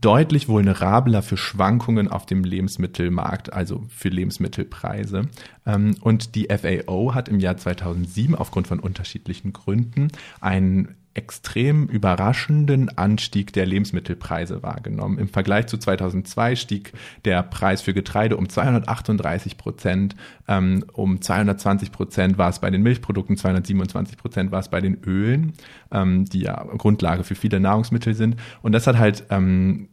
deutlich 0.00 0.48
vulnerabler 0.48 1.22
für 1.22 1.36
Schwankungen 1.36 2.08
auf 2.08 2.24
dem 2.24 2.42
Lebensmittelmarkt, 2.42 3.52
also 3.52 3.84
für 3.88 4.08
Lebensmittelpreise. 4.08 5.28
Ähm, 5.66 5.96
und 6.00 6.34
die 6.34 6.48
FAO 6.48 7.14
hat 7.14 7.28
im 7.28 7.38
Jahr 7.38 7.56
2007 7.56 8.34
aufgrund 8.34 8.66
von 8.66 8.80
unterschiedlichen 8.80 9.52
Gründen 9.52 10.08
einen 10.40 10.96
extrem 11.14 11.86
überraschenden 11.86 12.96
Anstieg 12.98 13.52
der 13.52 13.66
Lebensmittelpreise 13.66 14.62
wahrgenommen. 14.62 15.18
Im 15.18 15.28
Vergleich 15.28 15.68
zu 15.68 15.78
2002 15.78 16.56
stieg 16.56 16.92
der 17.24 17.42
Preis 17.42 17.82
für 17.82 17.94
Getreide 17.94 18.36
um 18.36 18.48
238 18.48 19.56
Prozent, 19.56 20.16
ähm, 20.48 20.84
um 20.92 21.20
220 21.20 21.92
Prozent 21.92 22.36
war 22.36 22.50
es 22.50 22.58
bei 22.58 22.70
den 22.70 22.82
Milchprodukten, 22.82 23.36
227 23.36 24.18
Prozent 24.18 24.50
war 24.50 24.60
es 24.60 24.68
bei 24.68 24.80
den 24.80 25.02
Ölen, 25.04 25.52
ähm, 25.92 26.24
die 26.24 26.40
ja 26.40 26.64
Grundlage 26.76 27.24
für 27.24 27.36
viele 27.36 27.60
Nahrungsmittel 27.60 28.14
sind. 28.14 28.36
Und 28.62 28.72
das 28.72 28.86
hat 28.86 28.98
halt 28.98 29.24
ähm, 29.30 29.88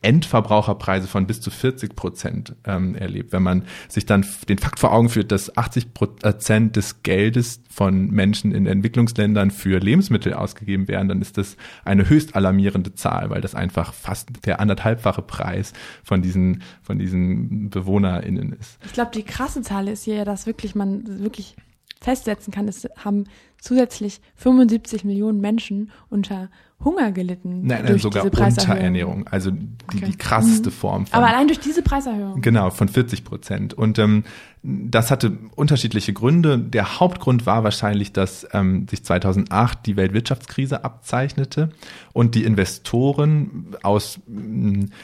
Endverbraucherpreise 0.00 1.06
von 1.06 1.26
bis 1.26 1.40
zu 1.40 1.50
40 1.50 1.94
Prozent 1.94 2.54
ähm, 2.64 2.94
erlebt. 2.94 3.32
Wenn 3.32 3.42
man 3.42 3.64
sich 3.88 4.06
dann 4.06 4.26
den 4.48 4.58
Fakt 4.58 4.80
vor 4.80 4.92
Augen 4.92 5.08
führt, 5.08 5.32
dass 5.32 5.56
80 5.56 5.94
Prozent 5.94 6.76
des 6.76 7.02
Geldes 7.02 7.60
von 7.70 8.10
Menschen 8.10 8.52
in 8.52 8.66
Entwicklungsländern 8.66 9.50
für 9.50 9.78
Lebensmittel 9.78 10.34
ausgegeben 10.34 10.88
werden, 10.88 11.08
dann 11.08 11.22
ist 11.22 11.38
das 11.38 11.56
eine 11.84 12.08
höchst 12.08 12.34
alarmierende 12.34 12.94
Zahl, 12.94 13.30
weil 13.30 13.40
das 13.40 13.54
einfach 13.54 13.92
fast 13.94 14.28
der 14.46 14.60
anderthalbfache 14.60 15.22
Preis 15.22 15.72
von 16.02 16.22
diesen, 16.22 16.62
von 16.82 16.98
diesen 16.98 17.70
BewohnerInnen 17.70 18.52
ist. 18.52 18.78
Ich 18.84 18.92
glaube, 18.92 19.10
die 19.14 19.22
krasse 19.22 19.62
Zahl 19.62 19.88
ist 19.88 20.04
hier, 20.04 20.24
dass 20.24 20.46
wirklich 20.46 20.74
man 20.74 21.20
wirklich 21.20 21.56
festsetzen 22.02 22.52
kann, 22.52 22.68
es 22.68 22.88
haben 22.96 23.24
zusätzlich 23.60 24.20
75 24.34 25.04
Millionen 25.04 25.40
Menschen 25.40 25.90
unter 26.10 26.50
Hunger 26.84 27.12
gelitten. 27.12 27.66
Nein, 27.66 27.84
nein 27.84 27.98
sogar 27.98 28.24
Unterernährung. 28.24 29.26
Also 29.28 29.50
die, 29.50 29.68
okay. 29.96 30.06
die 30.06 30.16
krasseste 30.16 30.70
mhm. 30.70 30.74
Form. 30.74 31.06
Von, 31.06 31.18
Aber 31.18 31.28
allein 31.28 31.46
durch 31.46 31.60
diese 31.60 31.82
Preiserhöhung. 31.82 32.40
Genau, 32.40 32.70
von 32.70 32.88
40 32.88 33.24
Prozent. 33.24 33.74
Und 33.74 33.98
ähm, 33.98 34.24
das 34.62 35.10
hatte 35.10 35.38
unterschiedliche 35.56 36.12
Gründe. 36.12 36.58
Der 36.58 37.00
Hauptgrund 37.00 37.46
war 37.46 37.64
wahrscheinlich, 37.64 38.12
dass 38.12 38.46
ähm, 38.52 38.86
sich 38.88 39.04
2008 39.04 39.86
die 39.86 39.96
Weltwirtschaftskrise 39.96 40.84
abzeichnete 40.84 41.70
und 42.12 42.34
die 42.34 42.44
Investoren 42.44 43.74
aus, 43.82 44.20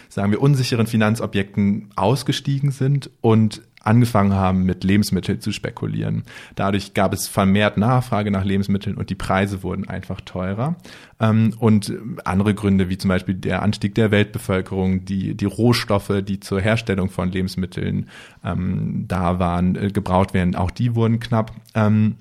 sagen 0.08 0.30
wir, 0.30 0.40
unsicheren 0.40 0.86
Finanzobjekten 0.86 1.90
ausgestiegen 1.96 2.70
sind 2.70 3.10
und 3.20 3.62
angefangen 3.88 4.34
haben, 4.34 4.64
mit 4.64 4.84
Lebensmitteln 4.84 5.40
zu 5.40 5.50
spekulieren. 5.50 6.22
Dadurch 6.54 6.94
gab 6.94 7.12
es 7.12 7.26
vermehrt 7.26 7.76
Nachfrage 7.78 8.30
nach 8.30 8.44
Lebensmitteln 8.44 8.96
und 8.96 9.10
die 9.10 9.14
Preise 9.14 9.62
wurden 9.62 9.88
einfach 9.88 10.20
teurer. 10.20 10.76
Ähm, 11.18 11.54
und 11.58 11.92
andere 12.24 12.54
Gründe, 12.54 12.88
wie 12.88 12.98
zum 12.98 13.08
Beispiel 13.08 13.34
der 13.34 13.62
Anstieg 13.62 13.94
der 13.94 14.10
Weltbevölkerung, 14.10 15.04
die, 15.04 15.34
die 15.34 15.46
Rohstoffe, 15.46 16.22
die 16.22 16.38
zur 16.38 16.60
Herstellung 16.60 17.10
von 17.10 17.32
Lebensmitteln 17.32 18.08
ähm, 18.44 19.06
da 19.08 19.38
waren, 19.38 19.74
äh, 19.74 19.90
gebraucht 19.90 20.34
werden, 20.34 20.54
auch 20.54 20.70
die 20.70 20.94
wurden 20.94 21.18
knapp. 21.18 21.52
Ähm, 21.74 22.16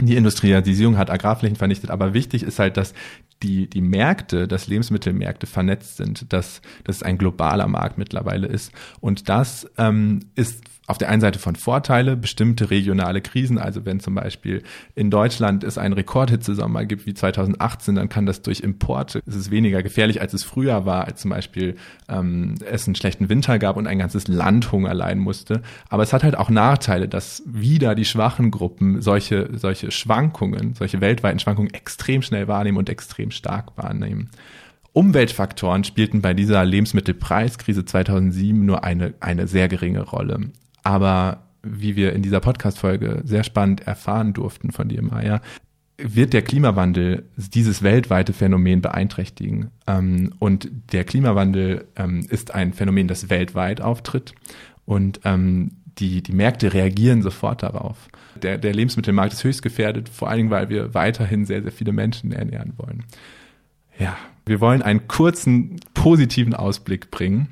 die 0.00 0.16
Industrialisierung 0.16 0.96
hat 0.96 1.10
Agrarflächen 1.10 1.56
vernichtet, 1.56 1.90
aber 1.90 2.14
wichtig 2.14 2.42
ist 2.42 2.58
halt, 2.58 2.78
dass 2.78 2.94
die, 3.42 3.68
die 3.68 3.80
Märkte, 3.80 4.46
dass 4.46 4.66
Lebensmittelmärkte 4.66 5.46
vernetzt 5.46 5.96
sind, 5.96 6.32
dass, 6.32 6.60
es 6.86 7.02
ein 7.02 7.18
globaler 7.18 7.68
Markt 7.68 7.98
mittlerweile 7.98 8.46
ist. 8.46 8.72
Und 9.00 9.28
das 9.28 9.70
ähm, 9.78 10.20
ist 10.34 10.62
auf 10.90 10.98
der 10.98 11.08
einen 11.08 11.20
Seite 11.20 11.38
von 11.38 11.56
Vorteile, 11.56 12.16
bestimmte 12.16 12.70
regionale 12.70 13.20
Krisen, 13.20 13.58
also 13.58 13.84
wenn 13.84 14.00
zum 14.00 14.14
Beispiel 14.14 14.62
in 14.94 15.10
Deutschland 15.10 15.64
es 15.64 15.78
einen 15.78 15.94
Rekordhitzesommer 15.94 16.84
gibt 16.84 17.06
wie 17.06 17.14
2018, 17.14 17.94
dann 17.94 18.08
kann 18.08 18.26
das 18.26 18.42
durch 18.42 18.60
Importe, 18.60 19.22
es 19.26 19.36
ist 19.36 19.50
weniger 19.50 19.82
gefährlich, 19.82 20.20
als 20.20 20.34
es 20.34 20.44
früher 20.44 20.86
war, 20.86 21.06
als 21.06 21.20
zum 21.20 21.30
Beispiel 21.30 21.76
ähm, 22.08 22.56
es 22.68 22.86
einen 22.86 22.96
schlechten 22.96 23.28
Winter 23.28 23.58
gab 23.58 23.76
und 23.76 23.86
ein 23.86 23.98
ganzes 23.98 24.26
Land 24.28 24.72
Hunger 24.72 24.92
leiden 24.92 25.22
musste. 25.22 25.62
Aber 25.88 26.02
es 26.02 26.12
hat 26.12 26.24
halt 26.24 26.36
auch 26.36 26.50
Nachteile, 26.50 27.08
dass 27.08 27.42
wieder 27.46 27.94
die 27.94 28.04
schwachen 28.04 28.50
Gruppen 28.50 29.00
solche, 29.00 29.48
solche 29.52 29.90
Schwankungen, 29.90 30.74
solche 30.74 31.00
weltweiten 31.00 31.38
Schwankungen 31.38 31.72
extrem 31.72 32.22
schnell 32.22 32.48
wahrnehmen 32.48 32.78
und 32.78 32.88
extrem 32.90 33.30
stark 33.30 33.76
wahrnehmen. 33.76 34.30
Umweltfaktoren 34.92 35.84
spielten 35.84 36.20
bei 36.20 36.34
dieser 36.34 36.64
Lebensmittelpreiskrise 36.64 37.84
2007 37.84 38.64
nur 38.64 38.82
eine, 38.82 39.14
eine 39.20 39.46
sehr 39.46 39.68
geringe 39.68 40.02
Rolle. 40.02 40.50
Aber 40.82 41.44
wie 41.62 41.96
wir 41.96 42.12
in 42.12 42.22
dieser 42.22 42.40
Podcast-Folge 42.40 43.22
sehr 43.24 43.44
spannend 43.44 43.86
erfahren 43.86 44.32
durften 44.32 44.70
von 44.70 44.88
dir, 44.88 45.02
Maya, 45.02 45.40
wird 45.98 46.32
der 46.32 46.42
Klimawandel 46.42 47.24
dieses 47.36 47.82
weltweite 47.82 48.32
Phänomen 48.32 48.80
beeinträchtigen. 48.80 49.70
Ähm, 49.86 50.32
und 50.38 50.70
der 50.92 51.04
Klimawandel 51.04 51.86
ähm, 51.96 52.26
ist 52.28 52.54
ein 52.54 52.72
Phänomen, 52.72 53.08
das 53.08 53.28
weltweit 53.28 53.80
auftritt. 53.80 54.34
Und 54.86 55.20
ähm, 55.24 55.72
die, 55.98 56.22
die 56.22 56.32
Märkte 56.32 56.72
reagieren 56.72 57.22
sofort 57.22 57.62
darauf. 57.62 58.08
Der, 58.42 58.58
der 58.58 58.72
Lebensmittelmarkt 58.72 59.32
ist 59.32 59.44
höchst 59.44 59.62
gefährdet, 59.62 60.08
vor 60.08 60.28
allen 60.28 60.38
Dingen, 60.38 60.50
weil 60.50 60.70
wir 60.70 60.94
weiterhin 60.94 61.44
sehr, 61.44 61.62
sehr 61.62 61.72
viele 61.72 61.92
Menschen 61.92 62.32
ernähren 62.32 62.72
wollen. 62.76 63.04
Ja, 63.98 64.16
wir 64.46 64.60
wollen 64.60 64.82
einen 64.82 65.08
kurzen 65.08 65.76
positiven 65.92 66.54
Ausblick 66.54 67.10
bringen. 67.10 67.48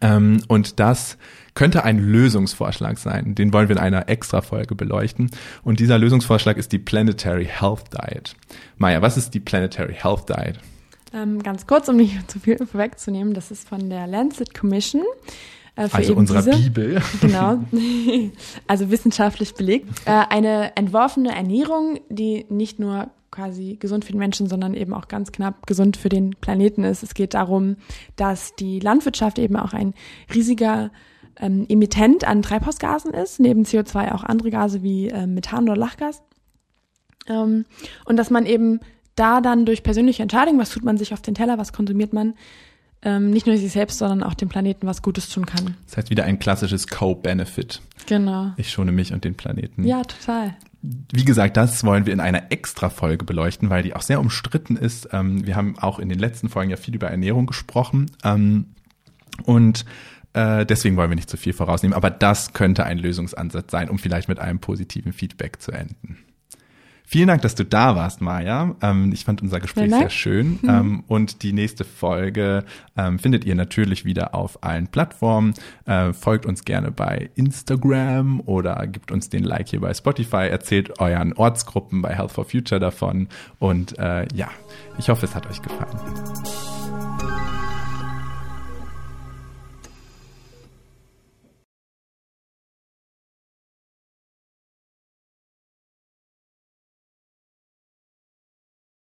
Ähm, 0.00 0.42
und 0.48 0.80
das 0.80 1.18
könnte 1.54 1.84
ein 1.84 1.98
Lösungsvorschlag 1.98 2.98
sein. 2.98 3.34
Den 3.34 3.52
wollen 3.52 3.68
wir 3.68 3.76
in 3.76 3.82
einer 3.82 4.08
Extra-Folge 4.08 4.74
beleuchten. 4.74 5.30
Und 5.64 5.80
dieser 5.80 5.98
Lösungsvorschlag 5.98 6.56
ist 6.56 6.72
die 6.72 6.78
Planetary 6.78 7.46
Health 7.46 7.92
Diet. 7.92 8.34
Maja, 8.78 9.02
was 9.02 9.16
ist 9.16 9.34
die 9.34 9.40
Planetary 9.40 9.94
Health 9.94 10.28
Diet? 10.28 10.58
Ähm, 11.12 11.42
ganz 11.42 11.66
kurz, 11.66 11.88
um 11.88 11.96
nicht 11.96 12.30
zu 12.30 12.38
viel 12.38 12.56
vorwegzunehmen, 12.58 13.34
das 13.34 13.50
ist 13.50 13.68
von 13.68 13.90
der 13.90 14.06
Lancet 14.06 14.54
Commission. 14.54 15.02
Äh, 15.76 15.88
also 15.92 16.14
unserer 16.14 16.42
diese, 16.42 16.70
Bibel. 16.70 17.02
Genau, 17.20 17.58
also 18.66 18.90
wissenschaftlich 18.90 19.54
belegt. 19.54 19.88
Äh, 20.04 20.22
eine 20.28 20.76
entworfene 20.76 21.34
Ernährung, 21.34 22.00
die 22.08 22.46
nicht 22.48 22.78
nur 22.78 23.10
quasi 23.30 23.76
gesund 23.78 24.04
für 24.04 24.12
den 24.12 24.18
Menschen, 24.18 24.48
sondern 24.48 24.74
eben 24.74 24.92
auch 24.92 25.08
ganz 25.08 25.32
knapp 25.32 25.66
gesund 25.66 25.96
für 25.96 26.08
den 26.08 26.30
Planeten 26.40 26.84
ist. 26.84 27.02
Es 27.02 27.14
geht 27.14 27.34
darum, 27.34 27.76
dass 28.16 28.54
die 28.56 28.80
Landwirtschaft 28.80 29.38
eben 29.38 29.56
auch 29.56 29.72
ein 29.72 29.94
riesiger 30.34 30.90
ähm, 31.38 31.66
Emittent 31.68 32.24
an 32.24 32.42
Treibhausgasen 32.42 33.12
ist, 33.14 33.40
neben 33.40 33.62
CO2 33.64 34.12
auch 34.12 34.24
andere 34.24 34.50
Gase 34.50 34.82
wie 34.82 35.08
äh, 35.08 35.26
Methan 35.26 35.64
oder 35.64 35.76
Lachgas. 35.76 36.22
Ähm, 37.28 37.64
und 38.04 38.16
dass 38.16 38.30
man 38.30 38.46
eben 38.46 38.80
da 39.14 39.40
dann 39.40 39.66
durch 39.66 39.82
persönliche 39.82 40.22
Entscheidungen, 40.22 40.58
was 40.58 40.70
tut 40.70 40.84
man 40.84 40.96
sich 40.96 41.12
auf 41.12 41.20
den 41.20 41.34
Teller, 41.34 41.58
was 41.58 41.72
konsumiert 41.72 42.12
man, 42.12 42.34
ähm, 43.02 43.30
nicht 43.30 43.46
nur 43.46 43.56
sich 43.56 43.72
selbst, 43.72 43.98
sondern 43.98 44.22
auch 44.22 44.34
dem 44.34 44.48
Planeten 44.48 44.86
was 44.86 45.02
Gutes 45.02 45.28
tun 45.28 45.46
kann. 45.46 45.76
Das 45.86 45.96
heißt 45.96 46.10
wieder 46.10 46.24
ein 46.24 46.38
klassisches 46.38 46.86
Co-Benefit. 46.88 47.80
Genau. 48.06 48.52
Ich 48.56 48.70
schone 48.70 48.92
mich 48.92 49.12
und 49.12 49.24
den 49.24 49.34
Planeten. 49.34 49.84
Ja, 49.84 50.02
total. 50.02 50.56
Wie 50.82 51.24
gesagt, 51.24 51.56
das 51.56 51.84
wollen 51.84 52.06
wir 52.06 52.12
in 52.12 52.20
einer 52.20 52.50
Extra-Folge 52.50 53.24
beleuchten, 53.24 53.68
weil 53.68 53.82
die 53.82 53.94
auch 53.94 54.02
sehr 54.02 54.20
umstritten 54.20 54.76
ist. 54.76 55.10
Ähm, 55.12 55.46
wir 55.46 55.56
haben 55.56 55.78
auch 55.78 55.98
in 55.98 56.08
den 56.08 56.18
letzten 56.18 56.48
Folgen 56.48 56.70
ja 56.70 56.76
viel 56.76 56.94
über 56.94 57.10
Ernährung 57.10 57.46
gesprochen. 57.46 58.10
Ähm, 58.24 58.66
und 59.44 59.84
äh, 60.32 60.64
deswegen 60.64 60.96
wollen 60.96 61.10
wir 61.10 61.16
nicht 61.16 61.30
zu 61.30 61.36
viel 61.36 61.52
vorausnehmen, 61.52 61.94
aber 61.94 62.10
das 62.10 62.52
könnte 62.52 62.84
ein 62.84 62.98
Lösungsansatz 62.98 63.70
sein, 63.70 63.90
um 63.90 63.98
vielleicht 63.98 64.28
mit 64.28 64.38
einem 64.38 64.60
positiven 64.60 65.12
Feedback 65.12 65.60
zu 65.60 65.72
enden. 65.72 66.18
Vielen 67.12 67.26
Dank, 67.26 67.42
dass 67.42 67.56
du 67.56 67.64
da 67.64 67.96
warst, 67.96 68.20
Maja. 68.20 68.76
Ähm, 68.80 69.10
ich 69.12 69.24
fand 69.24 69.42
unser 69.42 69.58
Gespräch 69.58 69.90
sehr 69.90 70.10
schön. 70.10 70.60
Ähm, 70.62 71.02
und 71.08 71.42
die 71.42 71.52
nächste 71.52 71.84
Folge 71.84 72.64
ähm, 72.96 73.18
findet 73.18 73.44
ihr 73.44 73.56
natürlich 73.56 74.04
wieder 74.04 74.32
auf 74.32 74.62
allen 74.62 74.86
Plattformen. 74.86 75.54
Äh, 75.86 76.12
folgt 76.12 76.46
uns 76.46 76.64
gerne 76.64 76.92
bei 76.92 77.30
Instagram 77.34 78.40
oder 78.46 78.86
gibt 78.86 79.10
uns 79.10 79.28
den 79.28 79.42
Like 79.42 79.70
hier 79.70 79.80
bei 79.80 79.92
Spotify. 79.92 80.46
Erzählt 80.48 81.00
euren 81.00 81.32
Ortsgruppen 81.32 82.00
bei 82.00 82.14
Health 82.14 82.30
for 82.30 82.44
Future 82.44 82.78
davon. 82.78 83.26
Und 83.58 83.98
äh, 83.98 84.28
ja, 84.32 84.48
ich 84.96 85.08
hoffe, 85.08 85.26
es 85.26 85.34
hat 85.34 85.50
euch 85.50 85.60
gefallen. 85.60 85.98